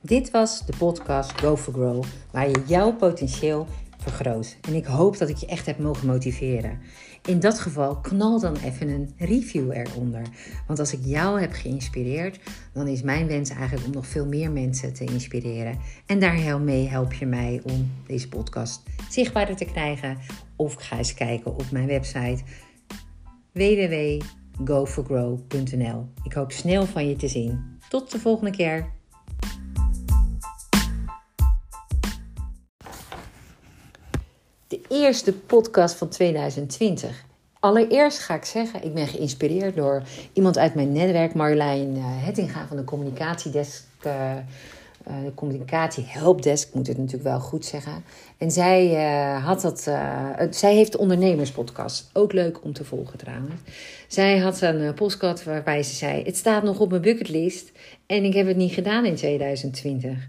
Dit 0.00 0.30
was 0.30 0.66
de 0.66 0.76
podcast 0.76 1.40
Go 1.40 1.56
for 1.56 1.72
Grow, 1.72 2.04
waar 2.30 2.48
je 2.48 2.64
jouw 2.66 2.96
potentieel 2.96 3.66
vergroot. 4.08 4.56
En 4.60 4.74
ik 4.74 4.84
hoop 4.84 5.18
dat 5.18 5.28
ik 5.28 5.36
je 5.36 5.46
echt 5.46 5.66
heb 5.66 5.78
mogen 5.78 6.06
motiveren. 6.06 6.78
In 7.24 7.40
dat 7.40 7.58
geval 7.58 8.00
knal 8.00 8.40
dan 8.40 8.56
even 8.56 8.88
een 8.88 9.12
review 9.16 9.70
eronder. 9.70 10.22
Want 10.66 10.78
als 10.78 10.92
ik 10.92 11.00
jou 11.02 11.40
heb 11.40 11.52
geïnspireerd, 11.52 12.38
dan 12.72 12.88
is 12.88 13.02
mijn 13.02 13.26
wens 13.26 13.50
eigenlijk 13.50 13.86
om 13.86 13.92
nog 13.92 14.06
veel 14.06 14.26
meer 14.26 14.50
mensen 14.50 14.94
te 14.94 15.04
inspireren. 15.04 15.78
En 16.06 16.18
daarmee 16.18 16.88
help 16.88 17.12
je 17.12 17.26
mij 17.26 17.60
om 17.64 17.92
deze 18.06 18.28
podcast 18.28 18.82
zichtbaarder 19.10 19.56
te 19.56 19.64
krijgen. 19.64 20.18
Of 20.56 20.74
ga 20.74 20.98
eens 20.98 21.14
kijken 21.14 21.50
op 21.50 21.70
mijn 21.70 21.86
website 21.86 22.42
www.goforgrow.nl. 23.52 26.08
Ik 26.22 26.32
hoop 26.32 26.52
snel 26.52 26.86
van 26.86 27.08
je 27.08 27.16
te 27.16 27.28
zien. 27.28 27.78
Tot 27.88 28.10
de 28.10 28.18
volgende 28.18 28.50
keer. 28.50 28.96
Eerste 34.88 35.32
podcast 35.32 35.94
van 35.94 36.08
2020. 36.08 37.24
Allereerst 37.60 38.18
ga 38.18 38.34
ik 38.34 38.44
zeggen, 38.44 38.84
ik 38.84 38.94
ben 38.94 39.06
geïnspireerd 39.06 39.76
door 39.76 40.02
iemand 40.32 40.58
uit 40.58 40.74
mijn 40.74 40.92
netwerk, 40.92 41.34
Marjolein 41.34 41.96
uh, 41.96 42.04
Hettinga 42.04 42.66
van 42.66 42.76
de 42.76 42.84
communicatiedesk. 42.84 43.84
Uh, 44.06 44.32
de 45.24 45.34
communicatie 45.34 46.04
helpdesk, 46.06 46.74
moet 46.74 46.86
het 46.86 46.96
natuurlijk 46.96 47.24
wel 47.24 47.40
goed 47.40 47.64
zeggen. 47.64 48.04
En 48.38 48.50
zij 48.50 48.94
had 49.44 49.60
dat. 49.60 49.80
zij 50.50 50.74
heeft 50.74 50.92
de 50.92 50.98
ondernemerspodcast. 50.98 52.10
Ook 52.12 52.32
leuk 52.32 52.64
om 52.64 52.72
te 52.72 52.84
volgen 52.84 53.18
trouwens. 53.18 53.54
Zij 54.08 54.38
had 54.38 54.60
een 54.60 54.94
podcast 54.94 55.44
waarbij 55.44 55.82
ze 55.82 55.94
zei: 55.94 56.22
Het 56.22 56.36
staat 56.36 56.62
nog 56.62 56.78
op 56.78 56.90
mijn 56.90 57.02
bucketlist. 57.02 57.72
En 58.06 58.24
ik 58.24 58.34
heb 58.34 58.46
het 58.46 58.56
niet 58.56 58.72
gedaan 58.72 59.04
in 59.04 59.14
2020. 59.14 60.28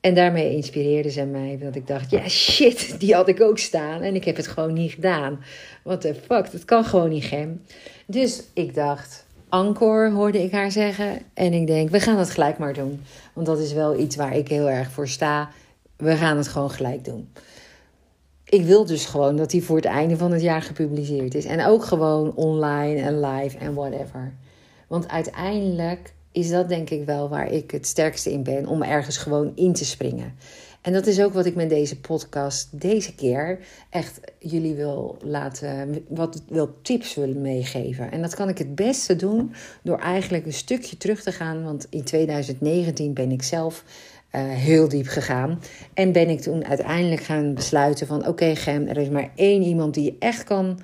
En 0.00 0.14
daarmee 0.14 0.54
inspireerde 0.54 1.10
ze 1.10 1.24
mij. 1.24 1.58
Dat 1.62 1.74
ik 1.74 1.86
dacht, 1.86 2.10
ja 2.10 2.28
shit, 2.28 3.00
die 3.00 3.14
had 3.14 3.28
ik 3.28 3.40
ook 3.40 3.58
staan. 3.58 4.02
En 4.02 4.14
ik 4.14 4.24
heb 4.24 4.36
het 4.36 4.46
gewoon 4.46 4.72
niet 4.72 4.92
gedaan. 4.92 5.40
What 5.82 6.00
the 6.00 6.14
fuck, 6.14 6.52
dat 6.52 6.64
kan 6.64 6.84
gewoon 6.84 7.08
niet, 7.08 7.24
Gem. 7.24 7.62
Dus 8.06 8.42
ik 8.54 8.74
dacht, 8.74 9.26
Ancor 9.48 10.10
hoorde 10.10 10.42
ik 10.42 10.52
haar 10.52 10.70
zeggen. 10.70 11.18
En 11.34 11.52
ik 11.52 11.66
denk, 11.66 11.90
we 11.90 12.00
gaan 12.00 12.18
het 12.18 12.30
gelijk 12.30 12.58
maar 12.58 12.74
doen. 12.74 13.02
Want 13.32 13.46
dat 13.46 13.58
is 13.58 13.72
wel 13.72 13.98
iets 13.98 14.16
waar 14.16 14.36
ik 14.36 14.48
heel 14.48 14.70
erg 14.70 14.90
voor 14.90 15.08
sta. 15.08 15.50
We 15.96 16.16
gaan 16.16 16.36
het 16.36 16.48
gewoon 16.48 16.70
gelijk 16.70 17.04
doen. 17.04 17.32
Ik 18.44 18.64
wil 18.64 18.86
dus 18.86 19.06
gewoon 19.06 19.36
dat 19.36 19.50
die 19.50 19.64
voor 19.64 19.76
het 19.76 19.84
einde 19.84 20.16
van 20.16 20.32
het 20.32 20.42
jaar 20.42 20.62
gepubliceerd 20.62 21.34
is. 21.34 21.44
En 21.44 21.66
ook 21.66 21.84
gewoon 21.84 22.34
online 22.34 23.00
en 23.00 23.20
live 23.20 23.58
en 23.58 23.74
whatever. 23.74 24.32
Want 24.86 25.08
uiteindelijk 25.08 26.12
is 26.32 26.50
dat 26.50 26.68
denk 26.68 26.90
ik 26.90 27.04
wel 27.04 27.28
waar 27.28 27.52
ik 27.52 27.70
het 27.70 27.86
sterkste 27.86 28.32
in 28.32 28.42
ben. 28.42 28.66
Om 28.66 28.82
ergens 28.82 29.16
gewoon 29.16 29.52
in 29.54 29.72
te 29.72 29.84
springen. 29.84 30.34
En 30.80 30.92
dat 30.92 31.06
is 31.06 31.20
ook 31.22 31.32
wat 31.32 31.46
ik 31.46 31.54
met 31.54 31.68
deze 31.68 32.00
podcast 32.00 32.80
deze 32.80 33.14
keer 33.14 33.58
echt 33.90 34.20
jullie 34.38 34.74
wil 34.74 35.16
laten, 35.22 36.04
wat 36.08 36.42
wil 36.48 36.76
tips 36.82 37.14
willen 37.14 37.40
meegeven. 37.40 38.10
En 38.10 38.22
dat 38.22 38.34
kan 38.34 38.48
ik 38.48 38.58
het 38.58 38.74
beste 38.74 39.16
doen 39.16 39.54
door 39.82 39.98
eigenlijk 39.98 40.46
een 40.46 40.52
stukje 40.52 40.96
terug 40.96 41.22
te 41.22 41.32
gaan. 41.32 41.64
Want 41.64 41.86
in 41.90 42.04
2019 42.04 43.14
ben 43.14 43.30
ik 43.30 43.42
zelf 43.42 43.84
uh, 44.32 44.40
heel 44.48 44.88
diep 44.88 45.06
gegaan. 45.06 45.60
En 45.94 46.12
ben 46.12 46.28
ik 46.28 46.40
toen 46.40 46.64
uiteindelijk 46.64 47.22
gaan 47.22 47.54
besluiten 47.54 48.06
van 48.06 48.26
oké 48.26 48.56
Gem, 48.56 48.86
er 48.86 48.96
is 48.96 49.08
maar 49.08 49.30
één 49.34 49.62
iemand 49.62 49.94
die 49.94 50.04
je 50.04 50.16
echt 50.18 50.44
kan 50.44 50.80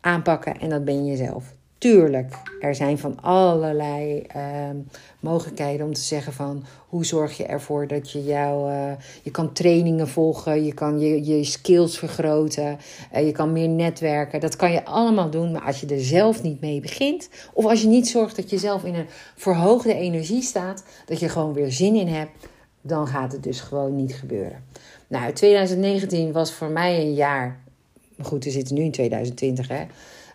aanpakken 0.00 0.60
en 0.60 0.68
dat 0.68 0.84
ben 0.84 1.04
je 1.04 1.16
zelf. 1.16 1.54
Tuurlijk, 1.78 2.34
er 2.60 2.74
zijn 2.74 2.98
van 2.98 3.20
allerlei 3.20 4.20
ehm, 4.20 4.76
mogelijkheden 5.20 5.86
om 5.86 5.92
te 5.92 6.00
zeggen 6.00 6.32
van 6.32 6.64
hoe 6.88 7.04
zorg 7.04 7.36
je 7.36 7.44
ervoor 7.44 7.86
dat 7.86 8.10
je 8.10 8.24
jouw, 8.24 8.68
uh, 8.68 8.92
je 9.22 9.30
kan 9.30 9.52
trainingen 9.52 10.08
volgen, 10.08 10.64
je 10.64 10.74
kan 10.74 11.00
je, 11.00 11.24
je 11.24 11.44
skills 11.44 11.98
vergroten, 11.98 12.78
uh, 13.14 13.26
je 13.26 13.32
kan 13.32 13.52
meer 13.52 13.68
netwerken. 13.68 14.40
Dat 14.40 14.56
kan 14.56 14.72
je 14.72 14.84
allemaal 14.84 15.30
doen, 15.30 15.52
maar 15.52 15.62
als 15.62 15.80
je 15.80 15.86
er 15.86 16.00
zelf 16.00 16.42
niet 16.42 16.60
mee 16.60 16.80
begint, 16.80 17.28
of 17.52 17.64
als 17.64 17.82
je 17.82 17.88
niet 17.88 18.08
zorgt 18.08 18.36
dat 18.36 18.50
je 18.50 18.58
zelf 18.58 18.84
in 18.84 18.94
een 18.94 19.06
verhoogde 19.36 19.94
energie 19.94 20.42
staat, 20.42 20.84
dat 21.06 21.20
je 21.20 21.28
gewoon 21.28 21.52
weer 21.52 21.72
zin 21.72 21.94
in 21.94 22.08
hebt, 22.08 22.30
dan 22.80 23.06
gaat 23.06 23.32
het 23.32 23.42
dus 23.42 23.60
gewoon 23.60 23.96
niet 23.96 24.14
gebeuren. 24.14 24.64
Nou, 25.08 25.32
2019 25.32 26.32
was 26.32 26.52
voor 26.52 26.70
mij 26.70 27.00
een 27.00 27.14
jaar. 27.14 27.60
Goed, 28.22 28.44
we 28.44 28.50
zitten 28.50 28.74
nu 28.74 28.82
in 28.82 28.92
2020, 28.92 29.68
hè. 29.68 29.84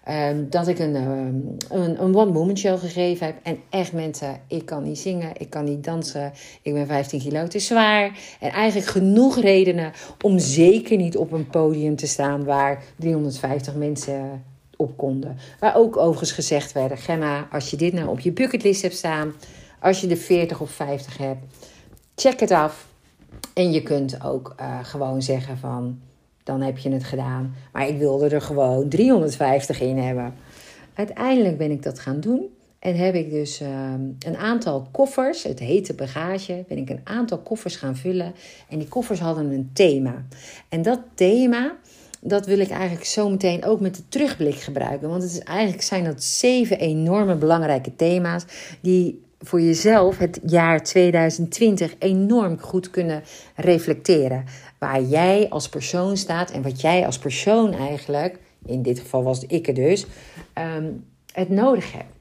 Ehm, 0.09 0.49
dat 0.49 0.67
ik 0.67 0.79
een, 0.79 0.95
um, 0.95 1.57
een, 1.69 2.03
een 2.03 2.15
one-woman 2.15 2.57
show 2.57 2.79
gegeven 2.79 3.25
heb. 3.25 3.35
En 3.43 3.59
echt 3.69 3.93
mensen, 3.93 4.41
ik 4.47 4.65
kan 4.65 4.83
niet 4.83 4.99
zingen, 4.99 5.31
ik 5.37 5.49
kan 5.49 5.63
niet 5.63 5.83
dansen, 5.83 6.31
ik 6.61 6.73
ben 6.73 6.87
15 6.87 7.19
kilo 7.19 7.47
te 7.47 7.59
zwaar. 7.59 8.17
En 8.39 8.51
eigenlijk 8.51 8.87
genoeg 8.87 9.39
redenen 9.39 9.91
om 10.21 10.39
zeker 10.39 10.97
niet 10.97 11.17
op 11.17 11.31
een 11.31 11.47
podium 11.47 11.95
te 11.95 12.07
staan 12.07 12.43
waar 12.43 12.83
350 12.95 13.75
mensen 13.75 14.43
op 14.75 14.97
konden. 14.97 15.37
Waar 15.59 15.75
ook 15.75 15.97
overigens 15.97 16.31
gezegd 16.31 16.71
werden, 16.71 16.97
Gemma, 16.97 17.47
als 17.51 17.69
je 17.69 17.77
dit 17.77 17.93
nou 17.93 18.07
op 18.07 18.19
je 18.19 18.31
bucketlist 18.31 18.81
hebt 18.81 18.95
staan, 18.95 19.33
als 19.79 20.01
je 20.01 20.07
de 20.07 20.17
40 20.17 20.61
of 20.61 20.71
50 20.71 21.17
hebt, 21.17 21.45
check 22.15 22.39
het 22.39 22.51
af. 22.51 22.87
En 23.53 23.71
je 23.71 23.83
kunt 23.83 24.23
ook 24.23 24.55
uh, 24.59 24.79
gewoon 24.83 25.21
zeggen 25.21 25.57
van, 25.57 25.99
dan 26.50 26.62
heb 26.62 26.77
je 26.77 26.89
het 26.89 27.03
gedaan. 27.03 27.56
Maar 27.72 27.88
ik 27.88 27.98
wilde 27.98 28.29
er 28.29 28.41
gewoon 28.41 28.89
350 28.89 29.82
in 29.82 29.98
hebben. 29.98 30.34
Uiteindelijk 30.94 31.58
ben 31.58 31.72
ik 31.72 31.84
dat 31.84 32.00
gaan 32.00 32.20
doen. 32.20 32.50
En 32.79 32.96
heb 32.96 33.15
ik 33.15 33.29
dus 33.29 33.62
ehm, 33.62 34.01
een 34.25 34.38
aantal 34.38 34.88
koffers, 34.91 35.44
het 35.44 35.60
hete 35.60 35.94
bagage, 35.94 36.63
ben 36.68 36.77
ik 36.77 36.89
een 36.89 37.01
aantal 37.03 37.38
koffers 37.38 37.75
gaan 37.75 37.96
vullen. 37.96 38.34
En 38.70 38.79
die 38.79 38.88
koffers 38.88 39.20
hadden 39.20 39.51
een 39.51 39.70
thema. 39.74 40.25
En 40.70 40.82
dat 40.82 41.00
thema, 41.13 41.75
dat 42.22 42.46
wil 42.46 42.60
ik 42.60 42.70
eigenlijk 42.70 43.06
zo 43.06 43.29
meteen 43.29 43.65
ook 43.65 43.79
met 43.79 43.96
de 43.96 44.03
terugblik 44.10 44.56
gebruiken. 44.56 45.10
Want 45.10 45.24
het 45.24 45.32
is 45.32 45.39
eigenlijk 45.39 45.84
zijn 45.84 46.03
dat 46.03 46.24
zeven 46.24 46.79
enorme 46.79 47.36
belangrijke 47.36 47.96
thema's 47.96 48.46
die 48.82 49.22
voor 49.39 49.62
jezelf 49.62 50.18
het 50.18 50.39
jaar 50.46 50.84
2020 50.84 51.94
enorm 52.00 52.60
goed 52.60 52.89
kunnen 52.89 53.24
reflecteren. 53.56 54.46
Waar 54.79 55.01
jij 55.01 55.50
als 55.50 55.69
persoon 55.69 56.17
staat 56.17 56.51
en 56.51 56.62
wat 56.62 56.81
jij 56.81 57.05
als 57.05 57.17
persoon 57.17 57.74
eigenlijk, 57.74 58.39
in 58.65 58.81
dit 58.81 59.00
geval 59.00 59.24
was 59.24 59.45
ik 59.45 59.67
er 59.67 59.74
dus, 59.74 60.05
ehm, 60.53 60.91
het 61.33 61.50
nodig 61.50 61.91
hebt. 61.93 62.17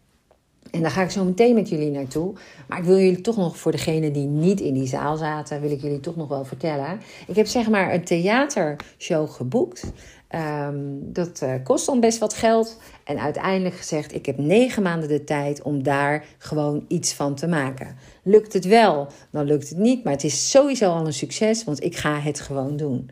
En 0.70 0.82
daar 0.82 0.90
ga 0.90 1.02
ik 1.02 1.10
zo 1.10 1.24
meteen 1.24 1.54
met 1.54 1.68
jullie 1.68 1.90
naartoe. 1.90 2.34
Maar 2.66 2.78
ik 2.78 2.84
wil 2.84 2.98
jullie 2.98 3.20
toch 3.20 3.36
nog, 3.36 3.56
voor 3.56 3.72
degenen 3.72 4.12
die 4.12 4.26
niet 4.26 4.60
in 4.60 4.74
die 4.74 4.86
zaal 4.86 5.16
zaten, 5.16 5.60
wil 5.60 5.70
ik 5.70 5.80
jullie 5.80 6.00
toch 6.00 6.16
nog 6.16 6.28
wel 6.28 6.44
vertellen. 6.44 7.00
Ik 7.26 7.36
heb 7.36 7.46
zeg 7.46 7.68
maar 7.68 7.94
een 7.94 8.04
theatershow 8.04 9.30
geboekt. 9.30 9.92
Ehm, 10.28 10.76
dat 11.00 11.40
uh, 11.42 11.54
kost 11.64 11.86
dan 11.86 12.00
best 12.00 12.18
wat 12.18 12.34
geld. 12.34 12.76
En 13.04 13.18
uiteindelijk 13.18 13.74
gezegd, 13.74 14.14
ik 14.14 14.26
heb 14.26 14.38
negen 14.38 14.82
maanden 14.82 15.08
de 15.08 15.24
tijd 15.24 15.62
om 15.62 15.82
daar 15.82 16.24
gewoon 16.38 16.84
iets 16.88 17.14
van 17.14 17.34
te 17.34 17.46
maken. 17.46 17.96
Lukt 18.22 18.52
het 18.52 18.64
wel, 18.64 19.08
dan 19.30 19.44
lukt 19.44 19.68
het 19.68 19.78
niet. 19.78 20.04
Maar 20.04 20.12
het 20.12 20.24
is 20.24 20.50
sowieso 20.50 20.90
al 20.90 21.06
een 21.06 21.12
succes, 21.12 21.64
want 21.64 21.84
ik 21.84 21.96
ga 21.96 22.20
het 22.20 22.40
gewoon 22.40 22.76
doen. 22.76 23.10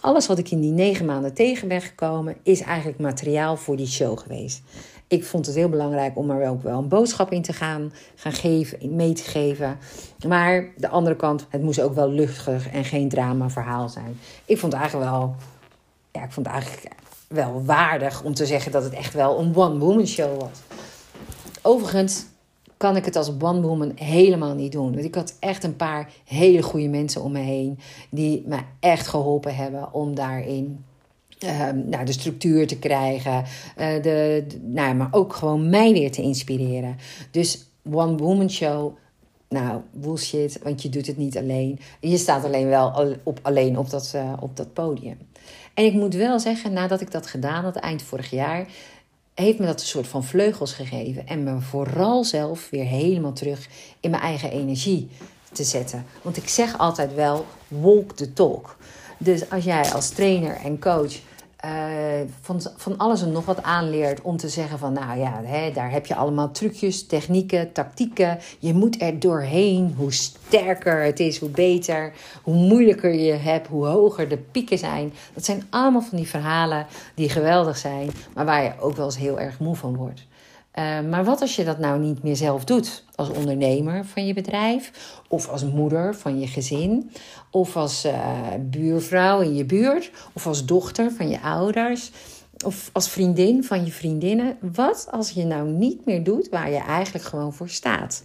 Alles 0.00 0.26
wat 0.26 0.38
ik 0.38 0.50
in 0.50 0.60
die 0.60 0.72
negen 0.72 1.06
maanden 1.06 1.34
tegen 1.34 1.68
ben 1.68 1.80
gekomen, 1.80 2.36
is 2.42 2.60
eigenlijk 2.60 2.98
materiaal 2.98 3.56
voor 3.56 3.76
die 3.76 3.86
show 3.86 4.18
geweest 4.18 4.62
ik 5.12 5.24
vond 5.24 5.46
het 5.46 5.54
heel 5.54 5.68
belangrijk 5.68 6.16
om 6.16 6.30
er 6.30 6.48
ook 6.48 6.62
wel 6.62 6.78
een 6.78 6.88
boodschap 6.88 7.32
in 7.32 7.42
te 7.42 7.52
gaan, 7.52 7.92
gaan 8.14 8.32
geven, 8.32 8.94
mee 8.94 9.12
te 9.12 9.22
geven. 9.22 9.78
Maar 10.26 10.72
de 10.76 10.88
andere 10.88 11.16
kant, 11.16 11.46
het 11.48 11.62
moest 11.62 11.80
ook 11.80 11.94
wel 11.94 12.10
luchtig 12.10 12.70
en 12.70 12.84
geen 12.84 13.08
drama 13.08 13.50
verhaal 13.50 13.88
zijn. 13.88 14.18
Ik 14.44 14.58
vond 14.58 14.72
het 14.72 14.80
eigenlijk 14.80 15.10
wel, 15.10 15.34
ja, 16.12 16.24
ik 16.24 16.32
vond 16.32 16.46
het 16.46 16.54
eigenlijk 16.54 16.94
wel 17.28 17.64
waardig 17.64 18.22
om 18.22 18.34
te 18.34 18.46
zeggen 18.46 18.72
dat 18.72 18.84
het 18.84 18.92
echt 18.92 19.14
wel 19.14 19.38
een 19.38 19.56
one-woman 19.56 20.06
show 20.06 20.40
was. 20.40 20.58
Overigens 21.62 22.24
kan 22.76 22.96
ik 22.96 23.04
het 23.04 23.16
als 23.16 23.32
one-woman 23.40 23.92
helemaal 23.94 24.54
niet 24.54 24.72
doen. 24.72 24.92
Want 24.92 25.04
ik 25.04 25.14
had 25.14 25.36
echt 25.38 25.64
een 25.64 25.76
paar 25.76 26.12
hele 26.24 26.62
goede 26.62 26.88
mensen 26.88 27.22
om 27.22 27.32
me 27.32 27.38
heen 27.38 27.78
die 28.10 28.42
me 28.46 28.58
echt 28.80 29.08
geholpen 29.08 29.54
hebben 29.54 29.92
om 29.92 30.14
daarin 30.14 30.84
Ehm, 31.42 31.88
nou, 31.88 32.04
de 32.04 32.12
structuur 32.12 32.66
te 32.66 32.78
krijgen. 32.78 33.44
Uh, 33.78 34.02
de, 34.02 34.46
nou, 34.62 34.94
maar 34.94 35.08
ook 35.10 35.32
gewoon 35.34 35.70
mij 35.70 35.92
weer 35.92 36.10
te 36.10 36.22
inspireren. 36.22 36.96
Dus 37.30 37.66
One 37.92 38.16
Woman 38.16 38.50
Show. 38.50 38.96
Nou, 39.52 39.80
bullshit, 39.90 40.58
want 40.62 40.82
je 40.82 40.88
doet 40.88 41.06
het 41.06 41.16
niet 41.16 41.36
alleen. 41.36 41.80
Je 42.00 42.16
staat 42.16 42.44
alleen 42.44 42.68
wel 42.68 43.16
op, 43.22 43.38
alleen 43.42 43.78
op 43.78 43.90
dat, 43.90 44.12
uh, 44.16 44.32
op 44.40 44.56
dat 44.56 44.72
podium. 44.72 45.18
En 45.74 45.84
ik 45.84 45.92
moet 45.92 46.14
wel 46.14 46.40
zeggen, 46.40 46.72
nadat 46.72 47.00
ik 47.00 47.10
dat 47.10 47.26
gedaan 47.26 47.64
had, 47.64 47.76
eind 47.76 48.02
vorig 48.02 48.30
jaar, 48.30 48.66
heeft 49.34 49.58
me 49.58 49.66
dat 49.66 49.80
een 49.80 49.86
soort 49.86 50.06
van 50.06 50.24
vleugels 50.24 50.72
gegeven. 50.72 51.26
En 51.26 51.42
me 51.42 51.60
vooral 51.60 52.24
zelf 52.24 52.70
weer 52.70 52.84
helemaal 52.84 53.32
terug 53.32 53.68
in 54.00 54.10
mijn 54.10 54.22
eigen 54.22 54.50
energie 54.50 55.08
te 55.52 55.64
zetten. 55.64 56.04
Want 56.22 56.36
ik 56.36 56.48
zeg 56.48 56.78
altijd 56.78 57.14
wel, 57.14 57.46
walk 57.68 58.12
the 58.16 58.32
talk. 58.32 58.76
Dus 59.18 59.50
als 59.50 59.64
jij 59.64 59.92
als 59.92 60.08
trainer 60.08 60.56
en 60.56 60.78
coach 60.78 61.14
van, 62.40 62.60
van 62.76 62.96
alles 62.96 63.22
en 63.22 63.32
nog 63.32 63.44
wat 63.44 63.62
aanleert 63.62 64.20
om 64.20 64.36
te 64.36 64.48
zeggen 64.48 64.78
van 64.78 64.92
nou 64.92 65.18
ja, 65.18 65.40
hè, 65.44 65.72
daar 65.72 65.90
heb 65.90 66.06
je 66.06 66.14
allemaal 66.14 66.50
trucjes, 66.50 67.06
technieken, 67.06 67.72
tactieken. 67.72 68.38
Je 68.58 68.74
moet 68.74 69.02
er 69.02 69.20
doorheen. 69.20 69.94
Hoe 69.96 70.12
sterker 70.12 71.02
het 71.02 71.20
is, 71.20 71.38
hoe 71.38 71.48
beter. 71.48 72.12
Hoe 72.42 72.54
moeilijker 72.54 73.14
je 73.14 73.32
hebt, 73.32 73.68
hoe 73.68 73.86
hoger 73.86 74.28
de 74.28 74.38
pieken 74.38 74.78
zijn. 74.78 75.12
Dat 75.34 75.44
zijn 75.44 75.66
allemaal 75.70 76.02
van 76.02 76.18
die 76.18 76.28
verhalen 76.28 76.86
die 77.14 77.28
geweldig 77.28 77.76
zijn, 77.76 78.10
maar 78.34 78.44
waar 78.44 78.62
je 78.62 78.72
ook 78.80 78.96
wel 78.96 79.04
eens 79.04 79.16
heel 79.16 79.40
erg 79.40 79.58
moe 79.58 79.76
van 79.76 79.96
wordt. 79.96 80.26
Uh, 80.78 81.00
maar 81.00 81.24
wat 81.24 81.40
als 81.40 81.56
je 81.56 81.64
dat 81.64 81.78
nou 81.78 82.00
niet 82.00 82.22
meer 82.22 82.36
zelf 82.36 82.64
doet? 82.64 83.04
Als 83.14 83.28
ondernemer 83.28 84.04
van 84.04 84.26
je 84.26 84.34
bedrijf, 84.34 84.90
of 85.28 85.48
als 85.48 85.64
moeder 85.64 86.14
van 86.14 86.40
je 86.40 86.46
gezin, 86.46 87.10
of 87.50 87.76
als 87.76 88.04
uh, 88.04 88.12
buurvrouw 88.60 89.40
in 89.40 89.54
je 89.54 89.64
buurt, 89.64 90.10
of 90.32 90.46
als 90.46 90.64
dochter 90.64 91.12
van 91.12 91.28
je 91.28 91.40
ouders, 91.40 92.10
of 92.64 92.90
als 92.92 93.10
vriendin 93.10 93.64
van 93.64 93.84
je 93.84 93.92
vriendinnen. 93.92 94.56
Wat 94.60 95.08
als 95.10 95.30
je 95.30 95.44
nou 95.44 95.68
niet 95.68 96.04
meer 96.04 96.24
doet 96.24 96.48
waar 96.48 96.70
je 96.70 96.78
eigenlijk 96.78 97.24
gewoon 97.24 97.52
voor 97.52 97.68
staat? 97.68 98.22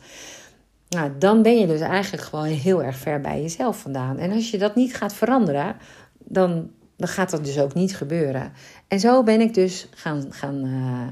Nou, 0.90 1.12
dan 1.20 1.42
ben 1.42 1.60
je 1.60 1.68
dus 1.68 1.80
eigenlijk 1.80 2.24
gewoon 2.24 2.46
heel 2.46 2.84
erg 2.84 2.98
ver 2.98 3.22
bij 3.22 3.42
jezelf 3.42 3.78
vandaan. 3.80 4.18
En 4.18 4.32
als 4.32 4.52
je 4.52 4.58
dat 4.58 4.76
niet 4.76 4.96
gaat 4.96 5.14
veranderen, 5.14 5.76
dan, 6.18 6.70
dan 6.98 7.08
gaat 7.08 7.30
dat 7.30 7.46
dus 7.46 7.60
ook 7.60 7.74
niet 7.74 7.96
gebeuren. 7.96 8.52
En 8.88 9.00
zo 9.00 9.24
ben 9.24 9.42
ik 9.42 9.54
dus 9.54 9.88
gaan. 9.96 10.26
gaan 10.30 10.66
uh, 10.66 11.08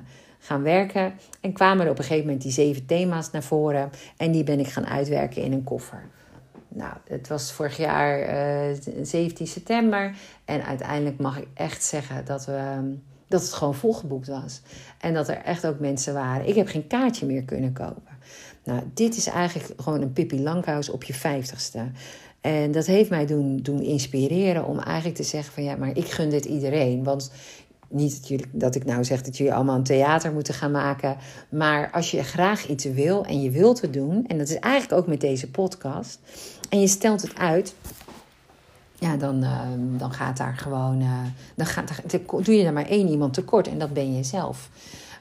gaan 0.45 0.63
werken. 0.63 1.13
En 1.41 1.53
kwamen 1.53 1.85
er 1.85 1.91
op 1.91 1.97
een 1.97 2.03
gegeven 2.03 2.25
moment 2.25 2.43
die 2.43 2.51
zeven 2.51 2.85
thema's 2.85 3.31
naar 3.31 3.43
voren. 3.43 3.89
En 4.17 4.31
die 4.31 4.43
ben 4.43 4.59
ik 4.59 4.67
gaan 4.67 4.87
uitwerken 4.87 5.41
in 5.41 5.51
een 5.51 5.63
koffer. 5.63 6.03
Nou, 6.67 6.93
het 7.07 7.27
was 7.27 7.51
vorig 7.51 7.77
jaar 7.77 8.19
uh, 8.19 8.71
eh, 8.71 8.77
17 9.01 9.47
september. 9.47 10.15
En 10.45 10.65
uiteindelijk 10.65 11.19
mag 11.19 11.37
ik 11.37 11.47
echt 11.53 11.83
zeggen 11.83 12.25
dat, 12.25 12.45
we, 12.45 12.93
dat 13.27 13.41
het 13.41 13.53
gewoon 13.53 13.75
volgeboekt 13.75 14.27
was. 14.27 14.61
En 14.99 15.13
dat 15.13 15.27
er 15.27 15.37
echt 15.37 15.67
ook 15.67 15.79
mensen 15.79 16.13
waren. 16.13 16.47
Ik 16.47 16.55
heb 16.55 16.67
geen 16.67 16.87
kaartje 16.87 17.25
meer 17.25 17.43
kunnen 17.43 17.73
kopen. 17.73 18.17
Nou, 18.63 18.81
dit 18.93 19.17
is 19.17 19.27
eigenlijk 19.27 19.81
gewoon 19.81 20.01
een 20.01 20.13
Pippi 20.13 20.41
Lankhuis 20.41 20.89
op 20.89 21.03
je 21.03 21.13
vijftigste. 21.13 21.91
En 22.41 22.71
dat 22.71 22.85
heeft 22.85 23.09
mij 23.09 23.25
doen, 23.25 23.57
doen 23.57 23.81
inspireren 23.81 24.65
om 24.65 24.79
eigenlijk 24.79 25.15
te 25.15 25.23
zeggen 25.23 25.53
van 25.53 25.63
ja, 25.63 25.75
maar 25.75 25.97
ik 25.97 26.11
gun 26.11 26.29
dit 26.29 26.45
iedereen. 26.45 27.03
Want 27.03 27.31
niet 27.95 28.29
dat, 28.29 28.45
dat 28.51 28.75
ik 28.75 28.85
nou 28.85 29.03
zeg 29.03 29.21
dat 29.21 29.37
jullie 29.37 29.53
allemaal 29.53 29.75
een 29.75 29.83
theater 29.83 30.33
moeten 30.33 30.53
gaan 30.53 30.71
maken. 30.71 31.17
Maar 31.49 31.91
als 31.91 32.11
je 32.11 32.23
graag 32.23 32.67
iets 32.67 32.85
wil 32.85 33.25
en 33.25 33.41
je 33.41 33.51
wilt 33.51 33.81
het 33.81 33.93
doen, 33.93 34.25
en 34.27 34.37
dat 34.37 34.49
is 34.49 34.59
eigenlijk 34.59 35.01
ook 35.01 35.07
met 35.07 35.21
deze 35.21 35.49
podcast, 35.51 36.19
en 36.69 36.81
je 36.81 36.87
stelt 36.87 37.21
het 37.21 37.35
uit, 37.35 37.75
ja, 38.99 39.17
dan, 39.17 39.43
uh, 39.43 39.59
dan 39.97 40.11
gaat 40.11 40.37
daar 40.37 40.57
gewoon. 40.57 41.01
Uh, 41.01 41.19
dan 41.55 41.65
gaat, 41.65 42.01
doe 42.45 42.55
je 42.55 42.65
er 42.65 42.73
maar 42.73 42.87
één 42.87 43.07
iemand 43.07 43.33
tekort 43.33 43.67
en 43.67 43.79
dat 43.79 43.93
ben 43.93 44.15
je 44.15 44.23
zelf. 44.23 44.69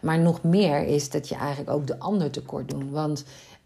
Maar 0.00 0.18
nog 0.18 0.42
meer 0.42 0.86
is 0.86 1.10
dat 1.10 1.28
je 1.28 1.34
eigenlijk 1.34 1.70
ook 1.70 1.86
de 1.86 1.98
ander 1.98 2.30
tekort 2.30 2.70
doet. 2.70 2.90
Want 2.90 3.24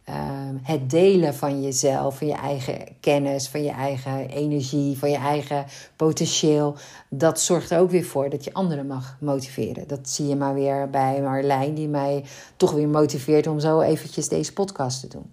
Ehm, 0.09 0.57
het 0.63 0.91
delen 0.91 1.35
van 1.35 1.63
jezelf, 1.63 2.19
van 2.19 2.27
je 2.27 2.35
eigen 2.35 2.79
kennis, 3.01 3.49
van 3.49 3.63
je 3.63 3.71
eigen 3.71 4.29
energie, 4.29 4.99
van 4.99 5.11
je 5.11 5.17
eigen 5.17 5.65
potentieel, 5.97 6.77
dat 7.09 7.41
zorgt 7.41 7.71
er 7.71 7.79
ook 7.79 7.91
weer 7.91 8.05
voor 8.05 8.31
dat 8.31 8.45
je 8.45 8.53
anderen 8.53 8.87
mag 8.87 9.17
motiveren. 9.21 9.89
Dat 9.89 10.09
zie 10.09 10.27
je 10.27 10.37
maar 10.37 10.55
weer 10.55 10.91
bij 10.91 11.21
Marlijn, 11.23 11.75
die 11.75 11.89
mij 11.89 12.25
toch 12.57 12.73
weer 12.73 12.89
motiveert 12.89 13.47
om 13.47 13.61
zo 13.61 13.81
eventjes 13.81 14.29
deze 14.29 14.53
podcast 14.53 15.01
te 15.01 15.09
doen. 15.09 15.33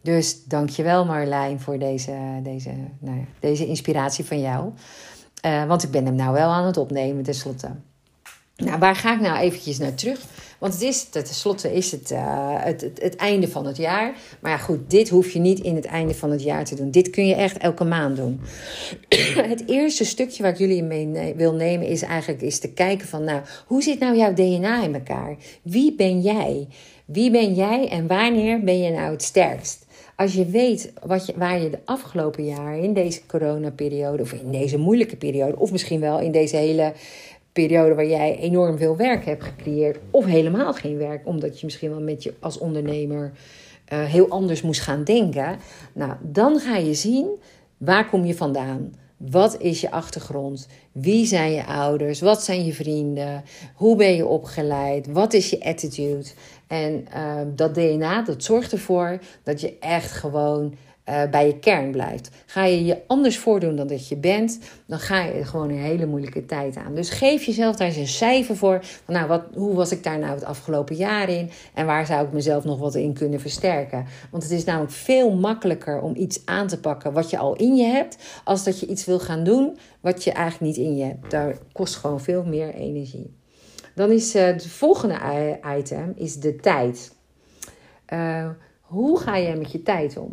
Dus 0.00 0.44
dankjewel 0.44 1.04
Marlijn 1.04 1.60
voor 1.60 1.78
deze, 1.78 2.40
deze, 2.42 2.70
nou 2.98 3.16
ja, 3.18 3.24
deze 3.40 3.66
inspiratie 3.66 4.24
van 4.24 4.40
jou. 4.40 4.72
Uh, 5.46 5.64
want 5.64 5.82
ik 5.82 5.90
ben 5.90 6.04
hem 6.06 6.14
nou 6.14 6.32
wel 6.32 6.50
aan 6.50 6.66
het 6.66 6.76
opnemen 6.76 7.22
tenslotte. 7.22 7.70
Nou, 8.56 8.78
waar 8.78 8.96
ga 8.96 9.14
ik 9.14 9.20
nou 9.20 9.36
eventjes 9.38 9.78
naar 9.78 9.94
terug? 9.94 10.20
Want 10.58 10.72
het 10.72 10.82
is, 10.82 11.04
tenslotte 11.04 11.72
is 11.72 11.90
het, 11.90 12.10
uh, 12.10 12.54
het, 12.58 12.80
het, 12.80 13.02
het, 13.02 13.16
einde 13.16 13.48
van 13.48 13.66
het 13.66 13.76
jaar. 13.76 14.14
Maar 14.40 14.50
ja, 14.50 14.58
goed, 14.58 14.90
dit 14.90 15.08
hoef 15.08 15.30
je 15.30 15.38
niet 15.38 15.60
in 15.60 15.74
het 15.74 15.84
einde 15.84 16.14
van 16.14 16.30
het 16.30 16.42
jaar 16.42 16.64
te 16.64 16.74
doen. 16.74 16.90
Dit 16.90 17.10
kun 17.10 17.26
je 17.26 17.34
echt 17.34 17.58
elke 17.58 17.84
maand 17.84 18.16
doen. 18.16 18.40
het 19.54 19.68
eerste 19.68 20.04
stukje 20.04 20.42
waar 20.42 20.52
ik 20.52 20.58
jullie 20.58 20.82
mee 20.82 21.34
wil 21.34 21.54
nemen 21.54 21.86
is 21.86 22.02
eigenlijk 22.02 22.42
is 22.42 22.58
te 22.58 22.72
kijken 22.72 23.08
van... 23.08 23.24
nou, 23.24 23.40
hoe 23.66 23.82
zit 23.82 23.98
nou 23.98 24.16
jouw 24.16 24.32
DNA 24.32 24.82
in 24.82 24.94
elkaar? 24.94 25.36
Wie 25.62 25.94
ben 25.94 26.20
jij? 26.20 26.68
Wie 27.04 27.30
ben 27.30 27.54
jij 27.54 27.88
en 27.88 28.06
wanneer 28.06 28.64
ben 28.64 28.78
je 28.78 28.90
nou 28.90 29.10
het 29.10 29.22
sterkst? 29.22 29.86
Als 30.16 30.34
je 30.34 30.46
weet 30.46 30.92
wat 31.02 31.26
je, 31.26 31.32
waar 31.36 31.62
je 31.62 31.70
de 31.70 31.78
afgelopen 31.84 32.44
jaren 32.44 32.82
in 32.82 32.92
deze 32.92 33.20
coronaperiode... 33.26 34.22
of 34.22 34.32
in 34.32 34.50
deze 34.50 34.78
moeilijke 34.78 35.16
periode... 35.16 35.58
of 35.58 35.72
misschien 35.72 36.00
wel 36.00 36.20
in 36.20 36.32
deze 36.32 36.56
hele 36.56 36.92
periode 37.62 37.94
waar 37.94 38.06
jij 38.06 38.38
enorm 38.38 38.78
veel 38.78 38.96
werk 38.96 39.24
hebt 39.24 39.44
gecreëerd, 39.44 39.98
of 40.10 40.24
helemaal 40.24 40.72
geen 40.72 40.96
werk, 40.96 41.26
omdat 41.26 41.60
je 41.60 41.66
misschien 41.66 41.90
wel 41.90 42.00
met 42.00 42.22
je 42.22 42.34
als 42.40 42.58
ondernemer 42.58 43.32
uh, 43.92 44.04
heel 44.04 44.28
anders 44.28 44.62
moest 44.62 44.80
gaan 44.80 45.04
denken. 45.04 45.58
Nou, 45.92 46.12
dan 46.22 46.58
ga 46.58 46.76
je 46.76 46.94
zien 46.94 47.28
waar 47.76 48.08
kom 48.08 48.24
je 48.24 48.34
vandaan. 48.34 48.94
Wat 49.16 49.60
is 49.60 49.80
je 49.80 49.90
achtergrond? 49.90 50.68
Wie 50.92 51.26
zijn 51.26 51.52
je 51.52 51.66
ouders? 51.66 52.20
Wat 52.20 52.42
zijn 52.42 52.64
je 52.64 52.72
vrienden? 52.72 53.44
Hoe 53.74 53.96
ben 53.96 54.14
je 54.16 54.26
opgeleid? 54.26 55.06
Wat 55.06 55.32
is 55.32 55.50
je 55.50 55.64
attitude? 55.64 56.26
En 56.66 57.06
uh, 57.16 57.40
dat 57.54 57.74
DNA, 57.74 58.22
dat 58.22 58.42
zorgt 58.42 58.72
ervoor 58.72 59.18
dat 59.42 59.60
je 59.60 59.78
echt 59.78 60.12
gewoon 60.12 60.74
uh, 61.08 61.30
bij 61.30 61.46
je 61.46 61.58
kern 61.58 61.90
blijft. 61.90 62.30
Ga 62.46 62.64
je 62.64 62.84
je 62.84 63.02
anders 63.06 63.38
voordoen 63.38 63.76
dan 63.76 63.86
dat 63.86 64.08
je 64.08 64.16
bent, 64.16 64.58
dan 64.86 64.98
ga 64.98 65.22
je 65.22 65.44
gewoon 65.44 65.70
een 65.70 65.78
hele 65.78 66.06
moeilijke 66.06 66.46
tijd 66.46 66.76
aan. 66.76 66.94
Dus 66.94 67.10
geef 67.10 67.44
jezelf 67.44 67.76
daar 67.76 67.86
eens 67.86 67.96
een 67.96 68.06
cijfer 68.06 68.56
voor. 68.56 68.84
Nou, 69.06 69.26
wat, 69.28 69.42
hoe 69.54 69.74
was 69.74 69.92
ik 69.92 70.02
daar 70.02 70.18
nou 70.18 70.34
het 70.34 70.44
afgelopen 70.44 70.96
jaar 70.96 71.28
in? 71.28 71.50
En 71.74 71.86
waar 71.86 72.06
zou 72.06 72.26
ik 72.26 72.32
mezelf 72.32 72.64
nog 72.64 72.78
wat 72.78 72.94
in 72.94 73.12
kunnen 73.12 73.40
versterken? 73.40 74.06
Want 74.30 74.42
het 74.42 74.52
is 74.52 74.64
namelijk 74.64 74.92
veel 74.92 75.34
makkelijker 75.34 76.00
om 76.00 76.16
iets 76.16 76.40
aan 76.44 76.66
te 76.66 76.80
pakken 76.80 77.12
wat 77.12 77.30
je 77.30 77.38
al 77.38 77.56
in 77.56 77.76
je 77.76 77.86
hebt, 77.86 78.16
als 78.44 78.64
dat 78.64 78.80
je 78.80 78.86
iets 78.86 79.04
wil 79.04 79.18
gaan 79.18 79.44
doen 79.44 79.78
wat 80.00 80.24
je 80.24 80.32
eigenlijk 80.32 80.76
niet 80.76 80.86
in 80.86 80.96
je 80.96 81.04
hebt. 81.04 81.30
Daar 81.30 81.56
kost 81.72 81.96
gewoon 81.96 82.20
veel 82.20 82.44
meer 82.44 82.74
energie. 82.74 83.36
Dan 83.94 84.10
is 84.10 84.36
uh, 84.36 84.44
het 84.44 84.66
volgende 84.66 85.18
item 85.78 86.12
is 86.16 86.36
de 86.36 86.56
tijd. 86.56 87.14
Uh, 88.12 88.48
hoe 88.80 89.18
ga 89.18 89.38
jij 89.38 89.56
met 89.56 89.72
je 89.72 89.82
tijd 89.82 90.16
om? 90.16 90.30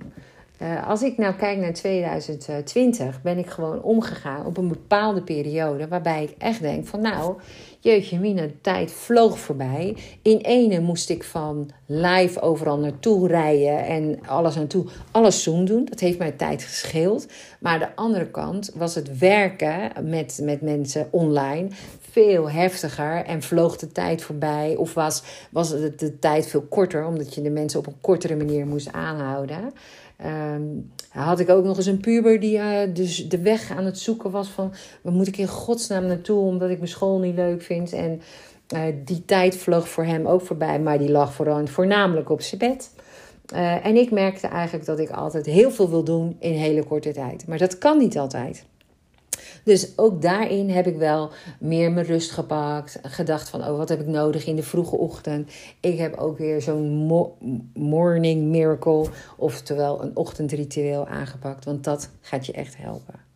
Uh, 0.62 0.88
als 0.88 1.02
ik 1.02 1.18
nou 1.18 1.34
kijk 1.36 1.58
naar 1.58 1.74
2020, 1.74 3.22
ben 3.22 3.38
ik 3.38 3.50
gewoon 3.50 3.82
omgegaan 3.82 4.46
op 4.46 4.58
een 4.58 4.68
bepaalde 4.68 5.22
periode 5.22 5.88
waarbij 5.88 6.24
ik 6.24 6.36
echt 6.38 6.62
denk 6.62 6.88
van 6.88 7.02
nou, 7.02 7.36
jeetje 7.80 8.20
mina, 8.20 8.42
de 8.42 8.62
tijd 8.62 8.92
vloog 8.92 9.40
voorbij. 9.40 9.98
In 10.22 10.38
ene 10.38 10.80
moest 10.80 11.10
ik 11.10 11.24
van 11.24 11.70
live 11.86 12.42
overal 12.42 12.78
naartoe 12.78 13.28
rijden 13.28 13.86
en 13.86 14.20
alles 14.28 14.56
naartoe, 14.56 14.86
alles 15.12 15.44
Zoom 15.44 15.66
doen. 15.66 15.86
Dat 15.86 16.00
heeft 16.00 16.18
mij 16.18 16.32
tijd 16.32 16.64
gescheeld. 16.64 17.28
Maar 17.60 17.80
de 17.80 17.96
andere 17.96 18.28
kant 18.28 18.72
was 18.76 18.96
het 18.96 19.18
werken 19.18 19.92
met, 20.10 20.40
met 20.44 20.62
mensen 20.62 21.08
online 21.12 21.68
veel 22.14 22.50
heftiger 22.50 23.26
en 23.26 23.42
vloog 23.42 23.78
de 23.78 23.92
tijd 23.92 24.22
voorbij. 24.22 24.76
Of 24.76 24.94
was, 24.94 25.24
was 25.52 25.70
de, 25.70 25.96
de 25.96 26.20
tijd 26.20 26.48
veel 26.48 26.62
korter, 26.62 27.06
omdat 27.06 27.34
je 27.34 27.42
de 27.42 27.50
mensen 27.50 27.80
op 27.80 27.88
een 27.88 28.02
kortere 28.02 28.36
manier 28.36 28.68
moest 28.68 28.92
aanhouden. 28.92 29.74
Um, 30.26 30.92
had 31.10 31.40
ik 31.40 31.50
ook 31.50 31.64
nog 31.64 31.78
eens 31.78 31.86
een 31.86 32.00
puber 32.00 32.40
die 32.40 32.58
uh, 32.58 32.80
dus 32.94 33.30
de 33.30 33.42
weg 33.42 33.72
aan 33.72 33.86
het 33.86 34.00
zoeken 34.00 34.32
was 34.32 34.48
van... 34.48 34.74
waar 35.02 35.14
moet 35.14 35.28
ik 35.28 35.38
in 35.38 35.48
godsnaam 35.48 36.06
naartoe 36.06 36.40
omdat 36.40 36.70
ik 36.70 36.78
mijn 36.78 36.90
school 36.90 37.20
niet 37.20 37.36
leuk 37.36 37.62
vind. 37.62 37.94
En 37.94 38.22
uh, 38.76 38.82
die 39.06 39.26
tijd 39.26 39.58
vloog 39.58 39.90
voor 39.90 40.06
hem 40.06 40.26
ook 40.26 40.42
voorbij, 40.42 40.80
maar 40.80 40.98
die 40.98 41.12
lag 41.12 41.34
vooral, 41.34 41.68
voornamelijk 41.68 42.30
op 42.30 42.42
zijn 42.42 42.60
bed. 42.60 42.92
Uh, 43.54 43.86
en 43.86 43.96
ik 43.96 44.12
merkte 44.12 44.48
eigenlijk 44.48 44.86
dat 44.86 45.00
ik 45.00 45.10
altijd 45.10 45.46
heel 45.46 45.72
veel 45.72 45.90
wil 45.90 46.04
doen 46.04 46.36
in 46.40 46.54
hele 46.54 46.84
korte 46.84 47.12
tijd. 47.12 47.48
Maar 47.48 47.58
dat 47.58 47.78
kan 47.78 47.98
niet 47.98 48.18
altijd. 48.18 48.66
Dus 49.64 49.98
ook 49.98 50.22
daarin 50.22 50.70
heb 50.70 50.88
ik 50.88 50.98
wel 50.98 51.32
meer 51.60 51.92
mijn 51.92 52.06
rust 52.06 52.32
gepakt. 52.32 53.00
Gedacht 53.02 53.50
van, 53.50 53.62
oh, 53.62 53.78
wat 53.78 53.90
heb 53.90 54.00
ik 54.00 54.08
nodig 54.08 54.46
in 54.46 54.56
de 54.56 54.64
vroege 54.64 54.96
ochtend? 54.96 55.52
Ik 55.80 55.98
heb 55.98 56.18
ook 56.18 56.38
weer 56.38 56.62
zo'n 56.62 57.08
morning 57.74 58.44
miracle, 58.44 59.06
oftewel 59.38 60.04
een 60.04 60.16
ochtendritueel 60.16 61.08
aangepakt. 61.08 61.66
Want 61.66 61.84
dat 61.84 62.10
gaat 62.22 62.46
je 62.46 62.54
echt 62.54 62.78
helpen. 62.78 63.32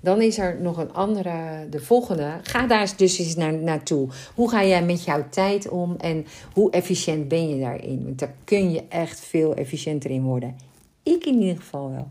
Dan 0.00 0.22
is 0.22 0.38
er 0.38 0.60
nog 0.60 0.76
een 0.76 0.92
andere, 0.92 1.66
de 1.70 1.80
volgende. 1.80 2.30
Ga 2.42 2.66
daar 2.66 2.92
dus 2.96 3.18
eens 3.18 3.36
naar, 3.36 3.52
naartoe. 3.52 4.08
Hoe 4.34 4.50
ga 4.50 4.64
jij 4.64 4.84
met 4.84 5.04
jouw 5.04 5.24
tijd 5.30 5.68
om 5.68 5.96
en 5.96 6.26
hoe 6.52 6.70
efficiënt 6.70 7.28
ben 7.28 7.48
je 7.48 7.60
daarin? 7.60 8.04
Want 8.04 8.18
daar 8.18 8.34
kun 8.44 8.70
je 8.70 8.82
echt 8.88 9.20
veel 9.20 9.54
efficiënter 9.54 10.10
in 10.10 10.22
worden. 10.22 10.56
Ik 11.02 11.26
in 11.26 11.40
ieder 11.40 11.56
geval 11.56 11.90
wel. 11.90 12.10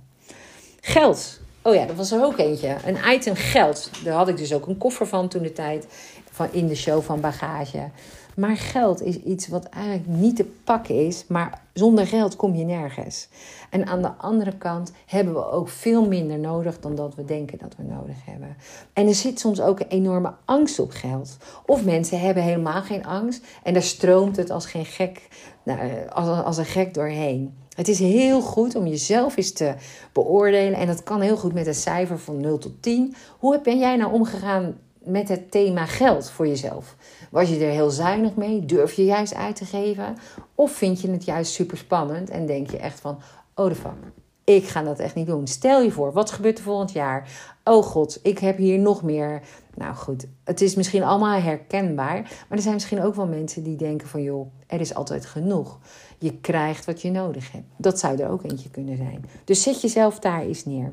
Geld. 0.82 1.39
Oh 1.67 1.75
ja, 1.75 1.86
dat 1.86 1.95
was 1.95 2.12
er 2.12 2.23
ook 2.23 2.38
eentje. 2.38 2.75
Een 2.86 3.13
item 3.13 3.36
geld. 3.36 3.89
Daar 4.03 4.13
had 4.13 4.27
ik 4.27 4.38
dus 4.38 4.53
ook 4.53 4.67
een 4.67 4.77
koffer 4.77 5.08
van 5.08 5.27
toen 5.27 5.41
de 5.41 5.53
tijd. 5.53 5.88
Van 6.32 6.47
in 6.51 6.67
de 6.67 6.75
show 6.75 7.01
van 7.01 7.21
bagage. 7.21 7.89
Maar 8.36 8.58
geld 8.58 9.01
is 9.01 9.15
iets 9.15 9.47
wat 9.47 9.65
eigenlijk 9.65 10.08
niet 10.08 10.36
te 10.36 10.45
pakken 10.63 11.06
is. 11.06 11.25
Maar 11.27 11.62
zonder 11.73 12.08
geld 12.08 12.36
kom 12.36 12.56
je 12.56 12.63
nergens. 12.63 13.27
En 13.69 13.86
aan 13.86 14.01
de 14.01 14.12
andere 14.17 14.58
kant 14.58 14.91
hebben 15.06 15.34
we 15.34 15.51
ook 15.51 15.69
veel 15.69 16.08
minder 16.08 16.39
nodig 16.39 16.80
dan 16.80 16.95
dat 16.95 17.15
we 17.15 17.25
denken 17.25 17.58
dat 17.58 17.75
we 17.77 17.84
nodig 17.84 18.25
hebben. 18.25 18.56
En 18.93 19.08
er 19.08 19.15
zit 19.15 19.39
soms 19.39 19.62
ook 19.62 19.80
een 19.80 19.88
enorme 19.88 20.34
angst 20.45 20.80
op 20.80 20.91
geld. 20.91 21.38
Of 21.65 21.86
mensen 21.86 22.19
hebben 22.19 22.43
helemaal 22.43 22.82
geen 22.82 23.06
angst. 23.06 23.45
En 23.63 23.73
daar 23.73 23.84
stroomt 23.84 24.36
het 24.36 24.49
als 24.49 24.65
geen 24.65 24.86
gek, 24.86 25.27
nou, 25.63 25.80
als, 26.10 26.43
als 26.43 26.58
een 26.58 26.65
gek 26.65 26.93
doorheen. 26.93 27.53
Het 27.77 27.87
is 27.87 27.99
heel 27.99 28.41
goed 28.41 28.75
om 28.75 28.87
jezelf 28.87 29.37
eens 29.37 29.51
te 29.51 29.75
beoordelen. 30.13 30.79
En 30.79 30.87
dat 30.87 31.03
kan 31.03 31.21
heel 31.21 31.37
goed 31.37 31.53
met 31.53 31.67
een 31.67 31.75
cijfer 31.75 32.19
van 32.19 32.41
0 32.41 32.57
tot 32.57 32.81
10. 32.81 33.15
Hoe 33.39 33.61
ben 33.61 33.79
jij 33.79 33.95
nou 33.95 34.13
omgegaan 34.13 34.77
met 35.03 35.29
het 35.29 35.51
thema 35.51 35.85
geld 35.85 36.29
voor 36.29 36.47
jezelf? 36.47 36.95
Was 37.31 37.49
je 37.49 37.65
er 37.65 37.71
heel 37.71 37.89
zuinig 37.89 38.35
mee? 38.35 38.65
Durf 38.65 38.93
je 38.93 39.05
juist 39.05 39.35
uit 39.35 39.55
te 39.55 39.65
geven? 39.65 40.17
Of 40.55 40.71
vind 40.71 41.01
je 41.01 41.11
het 41.11 41.25
juist 41.25 41.51
super 41.51 41.77
spannend 41.77 42.29
en 42.29 42.45
denk 42.45 42.69
je 42.69 42.77
echt 42.77 42.99
van: 42.99 43.19
oh 43.55 43.67
de 43.67 43.75
fuck, 43.75 44.11
ik 44.53 44.67
ga 44.67 44.83
dat 44.83 44.99
echt 44.99 45.15
niet 45.15 45.27
doen. 45.27 45.47
Stel 45.47 45.81
je 45.81 45.91
voor, 45.91 46.13
wat 46.13 46.31
gebeurt 46.31 46.57
er 46.57 46.63
volgend 46.63 46.91
jaar? 46.91 47.29
Oh 47.63 47.83
god, 47.83 48.19
ik 48.23 48.39
heb 48.39 48.57
hier 48.57 48.79
nog 48.79 49.03
meer. 49.03 49.41
Nou 49.75 49.95
goed, 49.95 50.27
het 50.43 50.62
is 50.62 50.75
misschien 50.75 51.03
allemaal 51.03 51.41
herkenbaar. 51.41 52.21
Maar 52.21 52.57
er 52.57 52.62
zijn 52.62 52.73
misschien 52.73 53.01
ook 53.03 53.15
wel 53.15 53.27
mensen 53.27 53.63
die 53.63 53.75
denken 53.75 54.07
van 54.07 54.23
joh, 54.23 54.51
er 54.67 54.79
is 54.79 54.93
altijd 54.93 55.25
genoeg. 55.25 55.79
Je 56.17 56.38
krijgt 56.38 56.86
wat 56.86 57.01
je 57.01 57.12
nodig 57.12 57.51
hebt. 57.51 57.65
Dat 57.77 57.99
zou 57.99 58.17
er 58.17 58.29
ook 58.29 58.43
eentje 58.43 58.69
kunnen 58.69 58.97
zijn. 58.97 59.25
Dus 59.43 59.62
zet 59.63 59.81
jezelf 59.81 60.19
daar 60.19 60.41
eens 60.41 60.65
neer. 60.65 60.89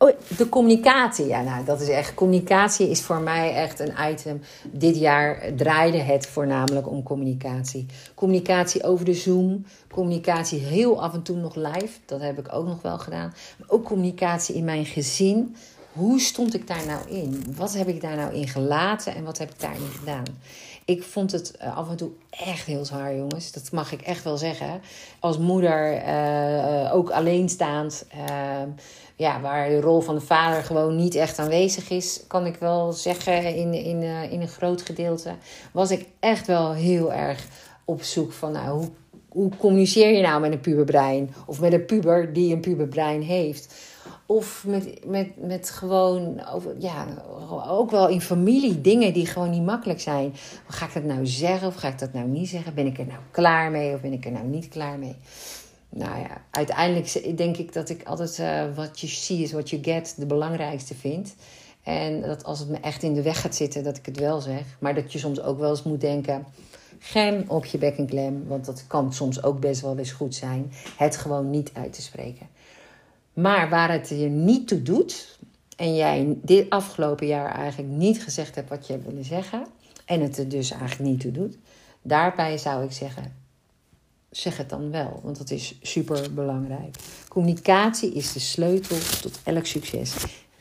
Oh, 0.00 0.10
de 0.36 0.48
communicatie. 0.48 1.26
Ja, 1.26 1.42
nou, 1.42 1.64
dat 1.64 1.80
is 1.80 1.88
echt. 1.88 2.14
Communicatie 2.14 2.90
is 2.90 3.02
voor 3.02 3.20
mij 3.20 3.54
echt 3.54 3.80
een 3.80 3.92
item. 4.10 4.40
Dit 4.70 4.96
jaar 4.96 5.52
draaide 5.56 5.98
het 5.98 6.26
voornamelijk 6.26 6.90
om 6.90 7.02
communicatie. 7.02 7.86
Communicatie 8.14 8.84
over 8.84 9.04
de 9.04 9.14
Zoom. 9.14 9.64
Communicatie 9.90 10.58
heel 10.58 11.02
af 11.02 11.14
en 11.14 11.22
toe 11.22 11.36
nog 11.36 11.54
live. 11.54 11.98
Dat 12.04 12.20
heb 12.20 12.38
ik 12.38 12.52
ook 12.52 12.66
nog 12.66 12.82
wel 12.82 12.98
gedaan. 12.98 13.34
Maar 13.58 13.68
ook 13.68 13.84
communicatie 13.84 14.54
in 14.54 14.64
mijn 14.64 14.86
gezin. 14.86 15.56
Hoe 15.92 16.20
stond 16.20 16.54
ik 16.54 16.66
daar 16.66 16.86
nou 16.86 17.08
in? 17.08 17.54
Wat 17.56 17.74
heb 17.74 17.88
ik 17.88 18.00
daar 18.00 18.16
nou 18.16 18.34
in 18.34 18.48
gelaten 18.48 19.14
en 19.14 19.24
wat 19.24 19.38
heb 19.38 19.50
ik 19.50 19.60
daar 19.60 19.78
niet 19.78 19.98
gedaan? 19.98 20.24
Ik 20.88 21.02
vond 21.02 21.32
het 21.32 21.56
eh, 21.56 21.76
af 21.76 21.90
en 21.90 21.96
toe 21.96 22.10
echt 22.30 22.66
heel 22.66 22.84
zwaar, 22.84 23.16
jongens. 23.16 23.52
Dat 23.52 23.72
mag 23.72 23.92
ik 23.92 24.00
echt 24.00 24.24
wel 24.24 24.36
zeggen. 24.36 24.80
Als 25.20 25.38
moeder, 25.38 26.02
uh, 26.06 26.94
ook 26.94 27.10
alleenstaand, 27.10 28.06
uh, 28.14 28.62
ja, 29.16 29.40
waar 29.40 29.68
de 29.68 29.80
rol 29.80 30.00
van 30.00 30.14
de 30.14 30.20
vader 30.20 30.62
gewoon 30.62 30.96
niet 30.96 31.14
echt 31.14 31.38
aanwezig 31.38 31.90
is, 31.90 32.20
kan 32.26 32.46
ik 32.46 32.56
wel 32.56 32.92
zeggen 32.92 33.54
in, 33.54 33.74
in, 33.74 34.02
in 34.30 34.40
een 34.40 34.48
groot 34.48 34.82
gedeelte, 34.82 35.34
was 35.72 35.90
ik 35.90 36.06
echt 36.20 36.46
wel 36.46 36.72
heel 36.72 37.12
erg 37.12 37.46
op 37.84 38.02
zoek 38.02 38.32
van, 38.32 38.52
nou, 38.52 38.78
hoe, 38.78 38.90
hoe 39.28 39.50
communiceer 39.56 40.12
je 40.12 40.22
nou 40.22 40.40
met 40.40 40.52
een 40.52 40.60
puberbrein? 40.60 41.34
Of 41.46 41.60
met 41.60 41.72
een 41.72 41.86
puber 41.86 42.32
die 42.32 42.54
een 42.54 42.60
puberbrein 42.60 43.22
heeft? 43.22 43.74
Of 44.26 44.64
met, 44.66 45.06
met, 45.06 45.46
met 45.46 45.70
gewoon, 45.70 46.46
over, 46.46 46.74
ja, 46.78 47.06
ook 47.68 47.90
wel 47.90 48.08
in 48.08 48.20
familie 48.20 48.80
dingen 48.80 49.12
die 49.12 49.26
gewoon 49.26 49.50
niet 49.50 49.64
makkelijk 49.64 50.00
zijn. 50.00 50.34
Ga 50.66 50.86
ik 50.86 50.94
dat 50.94 51.04
nou 51.04 51.26
zeggen 51.26 51.68
of 51.68 51.74
ga 51.74 51.88
ik 51.88 51.98
dat 51.98 52.12
nou 52.12 52.26
niet 52.26 52.48
zeggen? 52.48 52.74
Ben 52.74 52.86
ik 52.86 52.98
er 52.98 53.06
nou 53.06 53.20
klaar 53.30 53.70
mee 53.70 53.94
of 53.94 54.00
ben 54.00 54.12
ik 54.12 54.24
er 54.24 54.32
nou 54.32 54.46
niet 54.46 54.68
klaar 54.68 54.98
mee? 54.98 55.16
Nou 55.88 56.18
ja, 56.18 56.42
uiteindelijk 56.50 57.36
denk 57.36 57.56
ik 57.56 57.72
dat 57.72 57.88
ik 57.88 58.02
altijd 58.04 58.38
uh, 58.38 58.76
wat 58.76 59.00
je 59.00 59.06
see 59.06 59.42
is 59.42 59.52
what 59.52 59.70
you 59.70 59.82
get 59.82 60.14
de 60.16 60.26
belangrijkste 60.26 60.94
vind. 60.94 61.34
En 61.82 62.20
dat 62.20 62.44
als 62.44 62.58
het 62.58 62.68
me 62.68 62.76
echt 62.80 63.02
in 63.02 63.14
de 63.14 63.22
weg 63.22 63.40
gaat 63.40 63.54
zitten, 63.54 63.84
dat 63.84 63.96
ik 63.96 64.06
het 64.06 64.18
wel 64.18 64.40
zeg. 64.40 64.62
Maar 64.78 64.94
dat 64.94 65.12
je 65.12 65.18
soms 65.18 65.40
ook 65.40 65.58
wel 65.58 65.70
eens 65.70 65.82
moet 65.82 66.00
denken, 66.00 66.46
gem 66.98 67.44
op 67.46 67.64
je 67.64 67.78
bek 67.78 67.96
en 67.96 68.06
klem. 68.06 68.44
Want 68.46 68.64
dat 68.64 68.84
kan 68.86 69.12
soms 69.12 69.42
ook 69.42 69.60
best 69.60 69.80
wel 69.80 69.98
eens 69.98 70.12
goed 70.12 70.34
zijn. 70.34 70.72
Het 70.96 71.16
gewoon 71.16 71.50
niet 71.50 71.70
uit 71.74 71.92
te 71.92 72.02
spreken. 72.02 72.46
Maar 73.40 73.68
waar 73.68 73.92
het 73.92 74.08
je 74.08 74.28
niet 74.28 74.68
toe 74.68 74.82
doet, 74.82 75.38
en 75.76 75.96
jij 75.96 76.38
dit 76.42 76.70
afgelopen 76.70 77.26
jaar 77.26 77.54
eigenlijk 77.54 77.92
niet 77.92 78.22
gezegd 78.22 78.54
hebt 78.54 78.68
wat 78.68 78.86
je 78.86 78.98
wilde 78.98 79.22
zeggen, 79.22 79.66
en 80.04 80.20
het 80.20 80.38
er 80.38 80.48
dus 80.48 80.70
eigenlijk 80.70 81.10
niet 81.10 81.20
toe 81.20 81.30
doet, 81.30 81.56
daarbij 82.02 82.58
zou 82.58 82.84
ik 82.84 82.92
zeggen: 82.92 83.34
zeg 84.30 84.56
het 84.56 84.68
dan 84.68 84.90
wel, 84.90 85.20
want 85.22 85.38
dat 85.38 85.50
is 85.50 85.78
super 85.82 86.34
belangrijk. 86.34 86.96
Communicatie 87.28 88.12
is 88.12 88.32
de 88.32 88.40
sleutel 88.40 88.96
tot 89.20 89.40
elk 89.44 89.66
succes. 89.66 90.14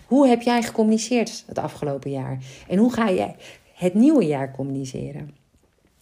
Hoe 0.06 0.28
heb 0.28 0.42
jij 0.42 0.64
gecommuniceerd 0.64 1.44
het 1.48 1.58
afgelopen 1.58 2.12
jaar? 2.12 2.38
En 2.68 2.78
hoe 2.78 2.94
ga 2.94 3.12
jij 3.12 3.36
het 3.74 3.94
nieuwe 3.94 4.26
jaar 4.26 4.52
communiceren? 4.52 5.36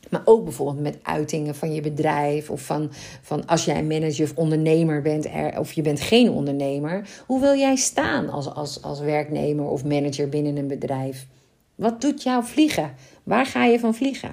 Maar 0.09 0.21
ook 0.25 0.43
bijvoorbeeld 0.43 0.81
met 0.81 0.97
uitingen 1.03 1.55
van 1.55 1.73
je 1.73 1.81
bedrijf. 1.81 2.49
Of 2.49 2.61
van, 2.61 2.91
van 3.21 3.45
als 3.45 3.65
jij 3.65 3.83
manager 3.83 4.23
of 4.23 4.35
ondernemer 4.35 5.01
bent. 5.01 5.25
Er, 5.25 5.59
of 5.59 5.71
je 5.71 5.81
bent 5.81 6.01
geen 6.01 6.29
ondernemer. 6.29 7.09
Hoe 7.25 7.41
wil 7.41 7.55
jij 7.55 7.75
staan 7.75 8.29
als, 8.29 8.53
als, 8.53 8.81
als 8.81 8.99
werknemer 8.99 9.65
of 9.65 9.83
manager 9.83 10.29
binnen 10.29 10.57
een 10.57 10.67
bedrijf? 10.67 11.27
Wat 11.75 12.01
doet 12.01 12.23
jou 12.23 12.43
vliegen? 12.43 12.93
Waar 13.23 13.45
ga 13.45 13.65
je 13.65 13.79
van 13.79 13.95
vliegen? 13.95 14.31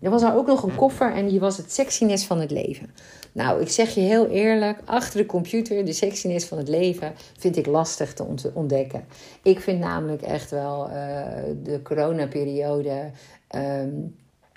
Er 0.00 0.10
was 0.10 0.22
er 0.22 0.34
ook 0.34 0.46
nog 0.46 0.62
een 0.62 0.74
koffer 0.74 1.14
en 1.14 1.28
die 1.28 1.40
was 1.40 1.56
het 1.56 1.72
sexiness 1.72 2.24
van 2.24 2.40
het 2.40 2.50
leven. 2.50 2.90
Nou, 3.32 3.60
ik 3.60 3.68
zeg 3.68 3.94
je 3.94 4.00
heel 4.00 4.28
eerlijk, 4.28 4.78
achter 4.84 5.20
de 5.20 5.26
computer, 5.26 5.84
de 5.84 5.92
sexiness 5.92 6.46
van 6.46 6.58
het 6.58 6.68
leven, 6.68 7.12
vind 7.38 7.56
ik 7.56 7.66
lastig 7.66 8.14
te 8.14 8.50
ontdekken. 8.54 9.04
Ik 9.42 9.60
vind 9.60 9.78
namelijk 9.78 10.22
echt 10.22 10.50
wel 10.50 10.88
uh, 10.88 10.94
de 11.62 11.82
coronaperiode. 11.82 13.10
Um, 13.54 14.14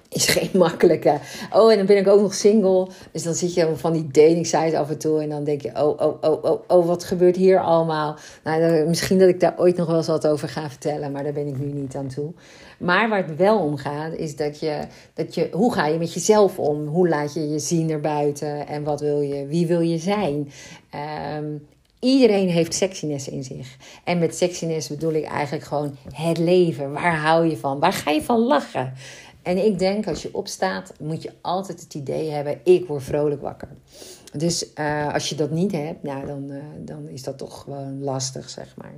is 0.10 0.26
geen 0.28 0.50
makkelijke. 0.54 1.17
Oh, 1.54 1.72
en 1.72 1.78
dan 1.78 1.86
ben 1.86 1.98
ik 1.98 2.08
ook 2.08 2.22
nog 2.22 2.34
single. 2.34 2.88
Dus 3.12 3.24
dan 3.24 3.34
zit 3.34 3.54
je 3.54 3.76
van 3.76 3.93
die 3.93 4.08
dating 4.08 4.48
sites 4.48 4.74
af 4.74 4.89
en 4.89 4.98
toe. 4.98 5.22
En 5.22 5.30
dan 5.30 5.43
denk 5.43 5.62
je, 5.62 5.69
oh, 5.69 6.00
oh, 6.00 6.17
oh, 6.22 6.43
oh, 6.43 6.60
oh, 6.67 6.86
wat 6.86 7.04
gebeurt 7.04 7.36
hier 7.36 7.60
allemaal? 7.60 8.15
Nou, 8.43 8.88
misschien 8.88 9.19
dat 9.19 9.30
ik 9.30 9.39
daar 9.39 9.56
ooit 9.58 9.78
nog 9.78 9.88
wel 9.88 9.98
eens 9.98 10.08
wat 10.08 10.28
over 10.28 10.50
ga 10.50 10.69
vertellen. 10.69 11.12
Maar 11.12 11.24
daar 11.24 11.34
ben 11.34 11.48
ik 11.48 11.60
nu 11.60 11.72
niet 11.72 11.95
aan 11.95 12.08
toe. 12.08 12.34
Maar 12.80 13.10
waar 13.10 13.28
het 13.28 13.36
wel 13.36 13.60
om 13.60 13.78
gaat, 13.78 14.13
is 14.13 14.36
dat 14.36 14.60
je, 14.60 14.80
dat 15.13 15.36
je... 15.36 15.50
Hoe 15.52 15.74
ga 15.74 15.88
je 15.88 15.98
met 15.98 16.13
jezelf 16.13 16.60
om? 16.60 16.88
Hoe 16.88 17.10
laat 17.10 17.34
je 17.34 17.50
je 17.50 17.60
zien 17.60 17.89
erbuiten? 17.89 18.67
En 18.67 18.84
wat 18.84 19.02
wil 19.02 19.22
je? 19.22 19.45
Wie 19.45 19.67
wil 19.67 19.82
je 19.82 19.98
zijn? 19.98 20.52
Um, 21.38 21.67
Iedereen 22.00 22.50
heeft 22.50 22.74
sexiness 22.74 23.28
in 23.28 23.43
zich. 23.43 23.76
En 24.04 24.19
met 24.19 24.36
sexiness 24.36 24.88
bedoel 24.88 25.13
ik 25.13 25.26
eigenlijk 25.26 25.65
gewoon 25.65 25.98
het 26.13 26.38
leven. 26.38 26.91
Waar 26.91 27.17
hou 27.17 27.45
je 27.50 27.58
van? 27.58 27.80
Waar 27.80 27.93
ga 27.93 28.12
je 28.12 28.22
van 28.22 28.39
lachen? 28.39 28.93
En 29.41 29.65
ik 29.65 29.80
denk, 29.80 30.08
als 30.08 30.21
je 30.21 30.34
opstaat, 30.34 30.93
moet 30.99 31.23
je 31.23 31.32
altijd 31.41 31.82
het 31.82 31.93
idee 31.93 32.30
hebben: 32.30 32.60
ik 32.63 32.88
word 32.88 33.04
vrolijk 33.04 33.41
wakker. 33.41 33.69
Dus 34.34 34.72
uh, 34.80 35.13
als 35.13 35.30
je 35.30 35.36
dat 35.36 35.52
niet 35.52 35.72
hebt, 35.72 36.04
nou, 36.04 36.26
dan, 36.26 36.46
uh, 36.50 36.63
dan 36.78 37.08
is 37.08 37.24
dat 37.24 37.38
toch 37.38 37.62
gewoon 37.62 38.04
lastig, 38.04 38.50
zeg 38.50 38.74
maar. 38.78 38.94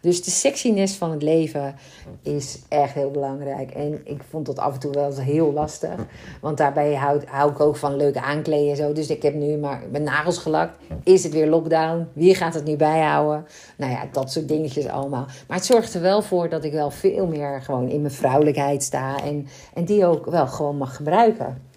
Dus 0.00 0.24
de 0.24 0.30
sexiness 0.30 0.96
van 0.96 1.10
het 1.10 1.22
leven 1.22 1.74
is 2.22 2.58
echt 2.68 2.94
heel 2.94 3.10
belangrijk. 3.10 3.70
En 3.70 4.00
ik 4.04 4.22
vond 4.30 4.46
dat 4.46 4.58
af 4.58 4.74
en 4.74 4.80
toe 4.80 4.92
wel 4.92 5.16
heel 5.16 5.52
lastig. 5.52 6.06
Want 6.40 6.56
daarbij 6.56 6.94
hou, 6.94 7.20
hou 7.26 7.50
ik 7.50 7.60
ook 7.60 7.76
van 7.76 7.96
leuk 7.96 8.16
aankleden 8.16 8.70
en 8.70 8.76
zo. 8.76 8.92
Dus 8.92 9.08
ik 9.08 9.22
heb 9.22 9.34
nu 9.34 9.56
maar 9.56 9.82
mijn 9.90 10.02
nagels 10.02 10.38
gelakt. 10.38 10.78
Is 11.04 11.22
het 11.22 11.32
weer 11.32 11.48
lockdown? 11.48 12.08
Wie 12.12 12.34
gaat 12.34 12.54
het 12.54 12.64
nu 12.64 12.76
bijhouden? 12.76 13.46
Nou 13.76 13.92
ja, 13.92 14.08
dat 14.12 14.32
soort 14.32 14.48
dingetjes 14.48 14.86
allemaal. 14.86 15.26
Maar 15.48 15.56
het 15.56 15.66
zorgt 15.66 15.94
er 15.94 16.00
wel 16.00 16.22
voor 16.22 16.48
dat 16.48 16.64
ik 16.64 16.72
wel 16.72 16.90
veel 16.90 17.26
meer 17.26 17.62
gewoon 17.62 17.88
in 17.88 18.00
mijn 18.00 18.14
vrouwelijkheid 18.14 18.82
sta. 18.82 19.22
En, 19.22 19.46
en 19.74 19.84
die 19.84 20.06
ook 20.06 20.26
wel 20.26 20.46
gewoon 20.46 20.76
mag 20.76 20.96
gebruiken. 20.96 21.70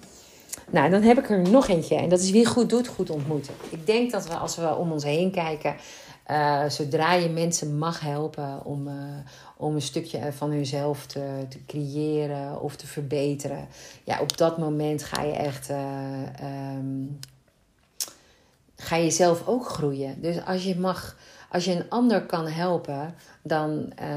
Nou, 0.70 0.90
dan 0.90 1.02
heb 1.02 1.18
ik 1.18 1.30
er 1.30 1.50
nog 1.50 1.68
eentje. 1.68 1.96
En 1.96 2.10
dat 2.10 2.20
is 2.20 2.32
wie 2.32 2.46
goed 2.46 2.70
doet, 2.70 2.88
goed 2.88 3.10
ontmoeten. 3.10 3.54
Ik 3.70 3.86
denk 3.86 4.12
dat 4.12 4.28
we 4.28 4.34
als 4.34 4.56
we 4.56 4.76
om 4.76 4.92
ons 4.92 5.04
heen 5.04 5.32
kijken, 5.32 5.76
uh, 6.32 6.70
zodra 6.70 7.14
je 7.14 7.30
mensen 7.30 7.78
mag 7.78 8.00
helpen 8.00 8.66
om, 8.66 8.88
uh, 8.88 8.94
om 9.58 9.76
een 9.76 9.82
stukje 9.82 10.32
van 10.32 10.52
hunzelf 10.52 11.06
te, 11.06 11.46
te 11.50 11.66
creëren 11.66 12.62
of 12.62 12.76
te 12.76 12.88
verbeteren, 12.88 13.68
ja, 14.04 14.22
op 14.22 14.38
dat 14.38 14.58
moment 14.58 15.04
ga 15.04 15.22
je 15.22 15.34
echt. 15.34 15.70
Uh, 15.70 16.78
um, 16.78 17.20
ga 18.76 18.96
je 18.96 19.12
zelf 19.12 19.48
ook 19.48 19.68
groeien. 19.68 20.22
Dus 20.22 20.46
als 20.46 20.64
je 20.64 20.76
mag 20.76 21.18
als 21.50 21.66
je 21.66 21.72
een 21.72 21.90
ander 21.90 22.26
kan 22.26 22.48
helpen, 22.48 23.16
dan, 23.42 23.92
uh, 24.02 24.08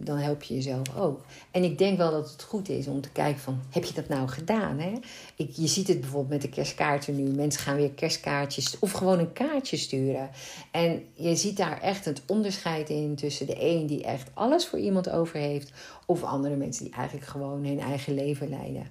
dan 0.00 0.16
help 0.16 0.42
je 0.42 0.54
jezelf 0.54 0.96
ook. 0.96 1.24
En 1.50 1.64
ik 1.64 1.78
denk 1.78 1.98
wel 1.98 2.10
dat 2.10 2.30
het 2.30 2.42
goed 2.42 2.68
is 2.68 2.86
om 2.86 3.00
te 3.00 3.10
kijken 3.10 3.40
van, 3.40 3.60
heb 3.70 3.84
je 3.84 3.94
dat 3.94 4.08
nou 4.08 4.28
gedaan? 4.28 4.78
Hè? 4.78 4.92
Ik, 5.36 5.50
je 5.52 5.66
ziet 5.66 5.88
het 5.88 6.00
bijvoorbeeld 6.00 6.32
met 6.32 6.42
de 6.42 6.48
kerstkaarten 6.48 7.16
nu. 7.16 7.30
Mensen 7.30 7.62
gaan 7.62 7.76
weer 7.76 7.90
kerstkaartjes 7.90 8.78
of 8.78 8.92
gewoon 8.92 9.18
een 9.18 9.32
kaartje 9.32 9.76
sturen. 9.76 10.30
En 10.70 11.04
je 11.14 11.36
ziet 11.36 11.56
daar 11.56 11.80
echt 11.80 12.04
het 12.04 12.22
onderscheid 12.26 12.90
in 12.90 13.14
tussen 13.14 13.46
de 13.46 13.56
een 13.58 13.86
die 13.86 14.04
echt 14.04 14.30
alles 14.34 14.66
voor 14.66 14.78
iemand 14.78 15.10
over 15.10 15.38
heeft... 15.38 15.72
of 16.06 16.22
andere 16.22 16.56
mensen 16.56 16.84
die 16.84 16.94
eigenlijk 16.94 17.26
gewoon 17.26 17.64
hun 17.64 17.80
eigen 17.80 18.14
leven 18.14 18.48
leiden. 18.48 18.86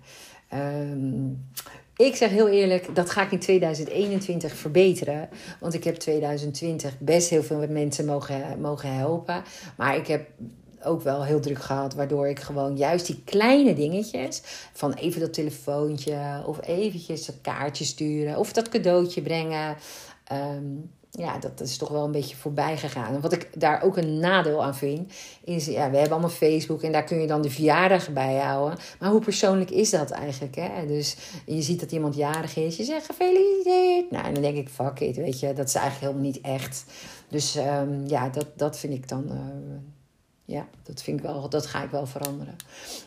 Um, 0.53 1.49
ik 1.97 2.15
zeg 2.15 2.29
heel 2.29 2.47
eerlijk, 2.47 2.95
dat 2.95 3.09
ga 3.09 3.23
ik 3.23 3.31
in 3.31 3.39
2021 3.39 4.55
verbeteren. 4.55 5.29
Want 5.59 5.73
ik 5.73 5.83
heb 5.83 5.95
2020 5.95 6.99
best 6.99 7.29
heel 7.29 7.43
veel 7.43 7.67
mensen 7.69 8.05
mogen, 8.05 8.61
mogen 8.61 8.95
helpen. 8.95 9.43
Maar 9.77 9.95
ik 9.95 10.07
heb 10.07 10.29
ook 10.83 11.01
wel 11.01 11.23
heel 11.23 11.39
druk 11.39 11.61
gehad. 11.61 11.93
Waardoor 11.93 12.27
ik 12.27 12.39
gewoon 12.39 12.77
juist 12.77 13.05
die 13.05 13.21
kleine 13.25 13.73
dingetjes. 13.73 14.41
Van 14.73 14.93
even 14.93 15.21
dat 15.21 15.33
telefoontje. 15.33 16.43
Of 16.45 16.67
eventjes 16.67 17.27
een 17.27 17.41
kaartje 17.41 17.85
sturen. 17.85 18.37
Of 18.37 18.53
dat 18.53 18.69
cadeautje 18.69 19.21
brengen. 19.21 19.75
Um, 20.31 20.91
ja, 21.17 21.37
dat 21.37 21.59
is 21.59 21.77
toch 21.77 21.89
wel 21.89 22.03
een 22.03 22.11
beetje 22.11 22.35
voorbij 22.35 22.77
gegaan. 22.77 23.13
En 23.13 23.21
wat 23.21 23.33
ik 23.33 23.49
daar 23.53 23.81
ook 23.83 23.97
een 23.97 24.19
nadeel 24.19 24.63
aan 24.63 24.75
vind, 24.75 25.13
is, 25.43 25.65
ja, 25.65 25.89
we 25.89 25.97
hebben 25.97 26.11
allemaal 26.11 26.29
Facebook 26.29 26.81
en 26.81 26.91
daar 26.91 27.03
kun 27.03 27.21
je 27.21 27.27
dan 27.27 27.41
de 27.41 27.49
verjaardag 27.49 28.09
bij 28.09 28.35
houden. 28.35 28.79
Maar 28.99 29.09
hoe 29.09 29.21
persoonlijk 29.21 29.69
is 29.69 29.89
dat 29.89 30.11
eigenlijk? 30.11 30.55
Hè? 30.55 30.87
Dus 30.87 31.17
je 31.45 31.61
ziet 31.61 31.79
dat 31.79 31.91
iemand 31.91 32.15
jarig 32.15 32.55
is, 32.55 32.77
je 32.77 32.83
zegt 32.83 33.05
gefeliciteerd. 33.05 34.11
Nou, 34.11 34.25
en 34.25 34.33
dan 34.33 34.43
denk 34.43 34.57
ik, 34.57 34.69
fuck 34.69 34.99
it, 34.99 35.15
weet 35.15 35.39
je, 35.39 35.53
dat 35.53 35.67
is 35.67 35.75
eigenlijk 35.75 36.05
helemaal 36.05 36.31
niet 36.31 36.41
echt. 36.41 36.85
Dus 37.27 37.55
um, 37.55 38.07
ja, 38.07 38.29
dat, 38.29 38.47
dat 38.55 38.77
vind 38.77 38.93
ik 38.93 39.07
dan. 39.07 39.23
Uh, 39.31 39.37
ja, 40.45 40.67
dat, 40.83 41.01
vind 41.01 41.19
ik 41.19 41.25
wel, 41.25 41.49
dat 41.49 41.65
ga 41.65 41.83
ik 41.83 41.89
wel 41.89 42.05
veranderen. 42.05 42.55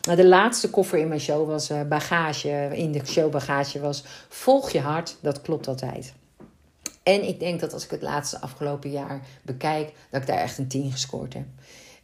Nou, 0.01 0.17
de 0.17 0.27
laatste 0.27 0.69
koffer 0.69 0.99
in 0.99 1.07
mijn 1.07 1.19
show 1.19 1.47
was 1.47 1.71
uh, 1.71 1.81
bagage. 1.81 2.69
In 2.73 2.91
de 2.91 3.05
show 3.05 3.31
bagage 3.31 3.79
was 3.79 4.03
volg 4.29 4.69
je 4.69 4.79
hart. 4.79 5.17
Dat 5.21 5.41
klopt 5.41 5.67
altijd. 5.67 6.13
En 7.03 7.27
ik 7.27 7.39
denk 7.39 7.59
dat 7.59 7.73
als 7.73 7.83
ik 7.83 7.91
het 7.91 8.01
laatste 8.01 8.41
afgelopen 8.41 8.91
jaar 8.91 9.21
bekijk, 9.41 9.93
dat 10.09 10.21
ik 10.21 10.27
daar 10.27 10.37
echt 10.37 10.57
een 10.57 10.67
10 10.67 10.91
gescoord 10.91 11.33
heb. 11.33 11.45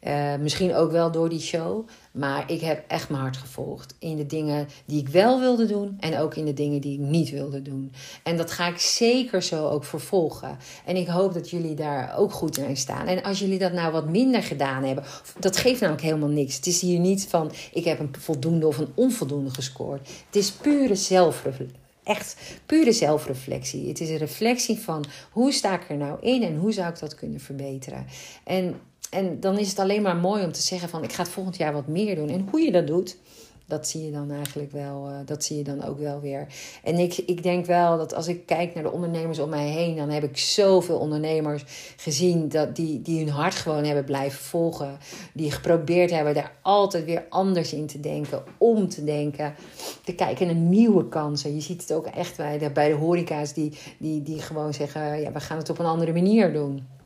Uh, 0.08 0.36
misschien 0.36 0.76
ook 0.76 0.92
wel 0.92 1.12
door 1.12 1.30
die 1.30 1.40
show. 1.40 1.88
Maar 2.12 2.52
ik 2.52 2.62
heb 2.62 2.84
echt 2.88 3.10
mijn 3.10 3.22
hart 3.22 3.38
gevolgd. 3.38 3.96
In 4.00 4.16
de 4.16 4.26
dingen 4.26 4.68
die 4.86 5.00
ik 5.00 5.08
wel 5.08 5.40
wilde 5.40 5.66
doen. 5.66 5.98
En 6.00 6.18
ook 6.18 6.36
in 6.36 6.46
de 6.46 6.54
dingen 6.54 6.82
die 6.82 6.94
ik 6.94 7.06
niet 7.06 7.30
wilde 7.30 7.62
doen. 7.62 7.92
En 8.24 8.38
dat 8.38 8.52
ga 8.52 8.68
ik 8.68 8.78
zeker 8.78 9.44
zo 9.44 9.68
ook 9.68 9.84
vervolgen. 9.84 10.58
En 10.86 10.96
ik 10.96 11.08
hoop 11.08 11.34
dat 11.34 11.50
jullie 11.50 11.76
daar 11.76 12.18
ook 12.18 12.32
goed 12.32 12.58
in 12.58 12.78
staan. 12.78 13.08
En 13.08 13.24
als 13.24 13.40
jullie 13.40 13.60
dat 13.60 13.74
nou 13.74 13.92
wat 13.92 14.10
minder 14.10 14.44
gedaan 14.44 14.84
hebben. 14.84 15.04
Dat 15.40 15.58
geeft 15.58 15.82
namelijk 15.82 16.06
helemaal 16.06 16.30
niks. 16.30 16.56
Het 16.56 16.68
is 16.68 16.82
hier 16.82 17.00
niet 17.00 17.28
van 17.30 17.52
ik 17.74 17.84
heb 17.84 18.00
een 18.00 18.16
voldoende 18.20 18.68
of 18.68 18.78
een 18.78 18.92
onvoldoende 18.94 19.50
gescoord. 19.50 20.10
Het 20.26 20.36
is 20.36 20.52
pure 20.52 20.96
zelfreflectie 20.96 21.86
echt 22.08 22.36
pure 22.66 22.92
zelfreflectie. 22.92 23.88
Het 23.88 24.02
is 24.02 24.10
een 24.10 24.18
reflectie 24.18 24.80
van 24.80 25.06
hoe 25.32 25.52
sta 25.52 25.76
ik 25.76 25.90
er 25.90 25.98
nou 25.98 26.18
in 26.22 26.44
en 26.44 26.58
hoe 26.58 26.72
zou 26.72 26.90
ik 26.90 27.00
dat 27.00 27.16
kunnen 27.16 27.40
verbeteren. 27.40 28.06
En, 28.44 28.76
en 29.10 29.40
dan 29.40 29.58
is 29.58 29.70
het 29.70 29.80
alleen 29.80 30.02
maar 30.02 30.16
mooi 30.16 30.44
om 30.44 30.52
te 30.52 30.62
zeggen 30.62 30.90
van 30.90 31.04
ik 31.04 31.14
ga 31.14 31.24
het 31.24 31.32
volgend 31.32 31.58
jaar 31.58 31.74
wat 31.74 31.88
meer 31.88 32.16
doen. 32.16 32.30
En 32.30 32.48
hoe 32.50 32.62
je 32.62 32.72
dat 32.72 32.88
doet, 32.88 33.18
dat 33.68 33.88
zie 33.88 34.06
je 34.06 34.12
dan 34.12 34.32
eigenlijk 34.32 34.72
wel, 34.72 35.10
uh, 35.10 35.16
dat 35.26 35.44
zie 35.44 35.58
je 35.58 35.64
dan 35.64 35.84
ook 35.84 36.00
wel 36.00 36.20
weer. 36.20 36.48
En 36.84 36.96
ik, 36.96 37.18
ik 37.18 37.44
denk 37.44 37.66
wel 37.66 37.98
dat 37.98 38.14
als 38.14 38.28
ik 38.28 38.46
kijk 38.46 38.74
naar 38.74 38.84
de 38.84 38.92
ondernemers 38.92 39.40
om 39.40 39.50
mij 39.50 39.68
heen, 39.68 39.96
dan 39.96 40.10
heb 40.10 40.24
ik 40.24 40.38
zoveel 40.38 40.98
ondernemers 40.98 41.64
gezien 41.98 42.50
dat 42.50 42.76
die, 42.76 43.02
die 43.02 43.20
hun 43.20 43.34
hart 43.34 43.56
gewoon 43.56 43.84
hebben 43.84 44.06
blijven 44.06 44.40
volgen. 44.40 44.98
Die 45.34 45.52
geprobeerd 45.52 46.12
hebben 46.12 46.34
daar 46.34 46.52
altijd 46.62 47.06
weer 47.06 47.26
anders 47.30 47.74
in 47.74 47.88
te 47.88 48.00
denken, 48.00 48.44
om 48.58 48.90
te 48.90 49.04
denken, 49.04 49.56
te 50.04 50.16
kijken 50.16 50.46
naar 50.46 50.56
nieuwe 50.56 51.08
kansen. 51.08 51.56
Je 51.56 51.62
ziet 51.62 51.82
het 51.82 51.94
ook 51.94 52.06
echt 52.06 52.38
bij 52.38 52.58
de, 52.58 52.72
bij 52.72 52.90
de 52.90 52.96
horeca's 52.96 53.54
die, 53.54 53.74
die, 53.98 54.24
die 54.24 54.40
gewoon 54.40 54.74
zeggen, 54.74 55.22
ja, 55.22 55.32
we 55.32 55.40
gaan 55.40 55.58
het 55.58 55.70
op 55.70 55.80
een 55.80 55.86
andere 55.86 56.14
manier 56.14 56.54
doen. 56.54 56.97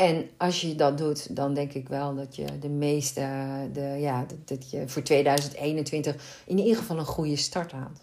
En 0.00 0.30
als 0.36 0.60
je 0.60 0.74
dat 0.74 0.98
doet, 0.98 1.36
dan 1.36 1.54
denk 1.54 1.72
ik 1.72 1.88
wel 1.88 2.14
dat 2.14 2.36
je 2.36 2.58
de 2.60 2.68
meeste, 2.68 3.28
de, 3.72 3.80
ja, 3.80 4.26
dat, 4.44 4.70
je 4.70 4.88
voor 4.88 5.02
2021 5.02 6.42
in 6.46 6.58
ieder 6.58 6.76
geval 6.76 6.98
een 6.98 7.04
goede 7.04 7.36
start 7.36 7.72
haalt. 7.72 8.00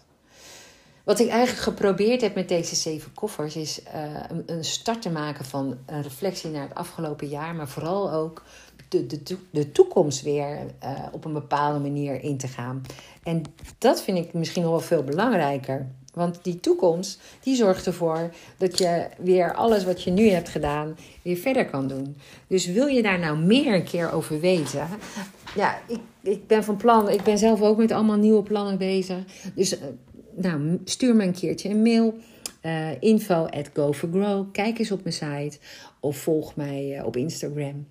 Wat 1.04 1.18
ik 1.18 1.28
eigenlijk 1.28 1.60
geprobeerd 1.60 2.20
heb 2.20 2.34
met 2.34 2.48
deze 2.48 2.74
zeven 2.74 3.12
koffers, 3.14 3.56
is 3.56 3.80
uh, 3.82 4.38
een, 4.46 4.64
start 4.64 5.02
te 5.02 5.10
maken 5.10 5.44
van 5.44 5.78
een 5.86 6.02
reflectie 6.02 6.50
naar 6.50 6.68
het 6.68 6.74
afgelopen 6.74 7.28
jaar, 7.28 7.54
maar 7.54 7.68
vooral 7.68 8.12
ook 8.12 8.42
de, 8.88 9.06
de, 9.06 9.38
de 9.50 9.72
toekomst 9.72 10.22
weer 10.22 10.58
uh, 10.84 10.90
op 11.12 11.24
een 11.24 11.32
bepaalde 11.32 11.78
manier 11.78 12.22
in 12.22 12.36
te 12.36 12.48
gaan. 12.48 12.82
En 13.22 13.42
dat 13.78 14.02
vind 14.02 14.18
ik 14.18 14.32
misschien 14.32 14.62
nog 14.62 14.70
wel 14.70 14.80
veel 14.80 15.04
belangrijker. 15.04 15.86
Want 16.14 16.38
die 16.42 16.60
toekomst, 16.60 17.20
die 17.42 17.56
zorgt 17.56 17.86
ervoor 17.86 18.34
dat 18.56 18.78
je 18.78 19.06
weer 19.18 19.54
alles 19.54 19.84
wat 19.84 20.02
je 20.02 20.10
nu 20.10 20.28
hebt 20.28 20.48
gedaan, 20.48 20.96
weer 21.22 21.36
verder 21.36 21.66
kan 21.66 21.88
doen. 21.88 22.16
Dus 22.46 22.66
wil 22.66 22.86
je 22.86 23.02
daar 23.02 23.18
nou 23.18 23.38
meer 23.38 23.74
een 23.74 23.84
keer 23.84 24.12
over 24.12 24.40
weten? 24.40 24.88
Ja, 25.54 25.78
ik, 25.86 26.00
ik 26.22 26.46
ben 26.46 26.64
van 26.64 26.76
plan, 26.76 27.08
ik 27.08 27.22
ben 27.22 27.38
zelf 27.38 27.62
ook 27.62 27.76
met 27.76 27.92
allemaal 27.92 28.16
nieuwe 28.16 28.42
plannen 28.42 28.78
bezig. 28.78 29.18
Dus 29.54 29.72
uh, 29.72 29.78
nou, 30.34 30.80
stuur 30.84 31.16
me 31.16 31.24
een 31.24 31.32
keertje 31.32 31.68
een 31.68 31.82
mail. 31.82 32.14
Uh, 32.62 32.88
info 33.00 33.44
at 33.44 33.70
go 33.74 33.92
for 33.92 34.08
grow. 34.12 34.46
Kijk 34.52 34.78
eens 34.78 34.90
op 34.90 35.02
mijn 35.02 35.14
site 35.14 35.58
of 36.00 36.16
volg 36.16 36.56
mij 36.56 36.96
uh, 36.98 37.06
op 37.06 37.16
Instagram. 37.16 37.86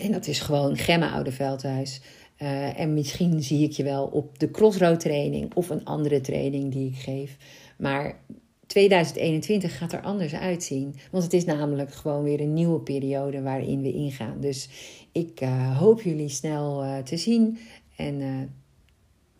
En 0.00 0.12
dat 0.12 0.26
is 0.26 0.40
gewoon 0.40 0.76
Gemma 0.76 1.12
Oudeveldhuis. 1.12 2.00
Uh, 2.42 2.80
en 2.80 2.94
misschien 2.94 3.42
zie 3.42 3.64
ik 3.64 3.72
je 3.72 3.82
wel 3.82 4.04
op 4.04 4.38
de 4.38 4.50
crossroad 4.50 5.00
training 5.00 5.54
of 5.54 5.70
een 5.70 5.84
andere 5.84 6.20
training 6.20 6.72
die 6.72 6.88
ik 6.88 6.96
geef. 6.96 7.36
Maar 7.78 8.20
2021 8.66 9.78
gaat 9.78 9.92
er 9.92 10.00
anders 10.00 10.34
uitzien. 10.34 10.94
Want 11.10 11.24
het 11.24 11.32
is 11.32 11.44
namelijk 11.44 11.94
gewoon 11.94 12.22
weer 12.22 12.40
een 12.40 12.52
nieuwe 12.52 12.80
periode 12.80 13.42
waarin 13.42 13.82
we 13.82 13.92
ingaan. 13.92 14.40
Dus 14.40 14.68
ik 15.12 15.40
uh, 15.40 15.78
hoop 15.78 16.02
jullie 16.02 16.28
snel 16.28 16.84
uh, 16.84 16.98
te 16.98 17.16
zien. 17.16 17.58
En 17.96 18.20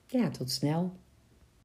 ja, 0.07 0.31
tot 0.31 0.51
snel. 0.51 0.93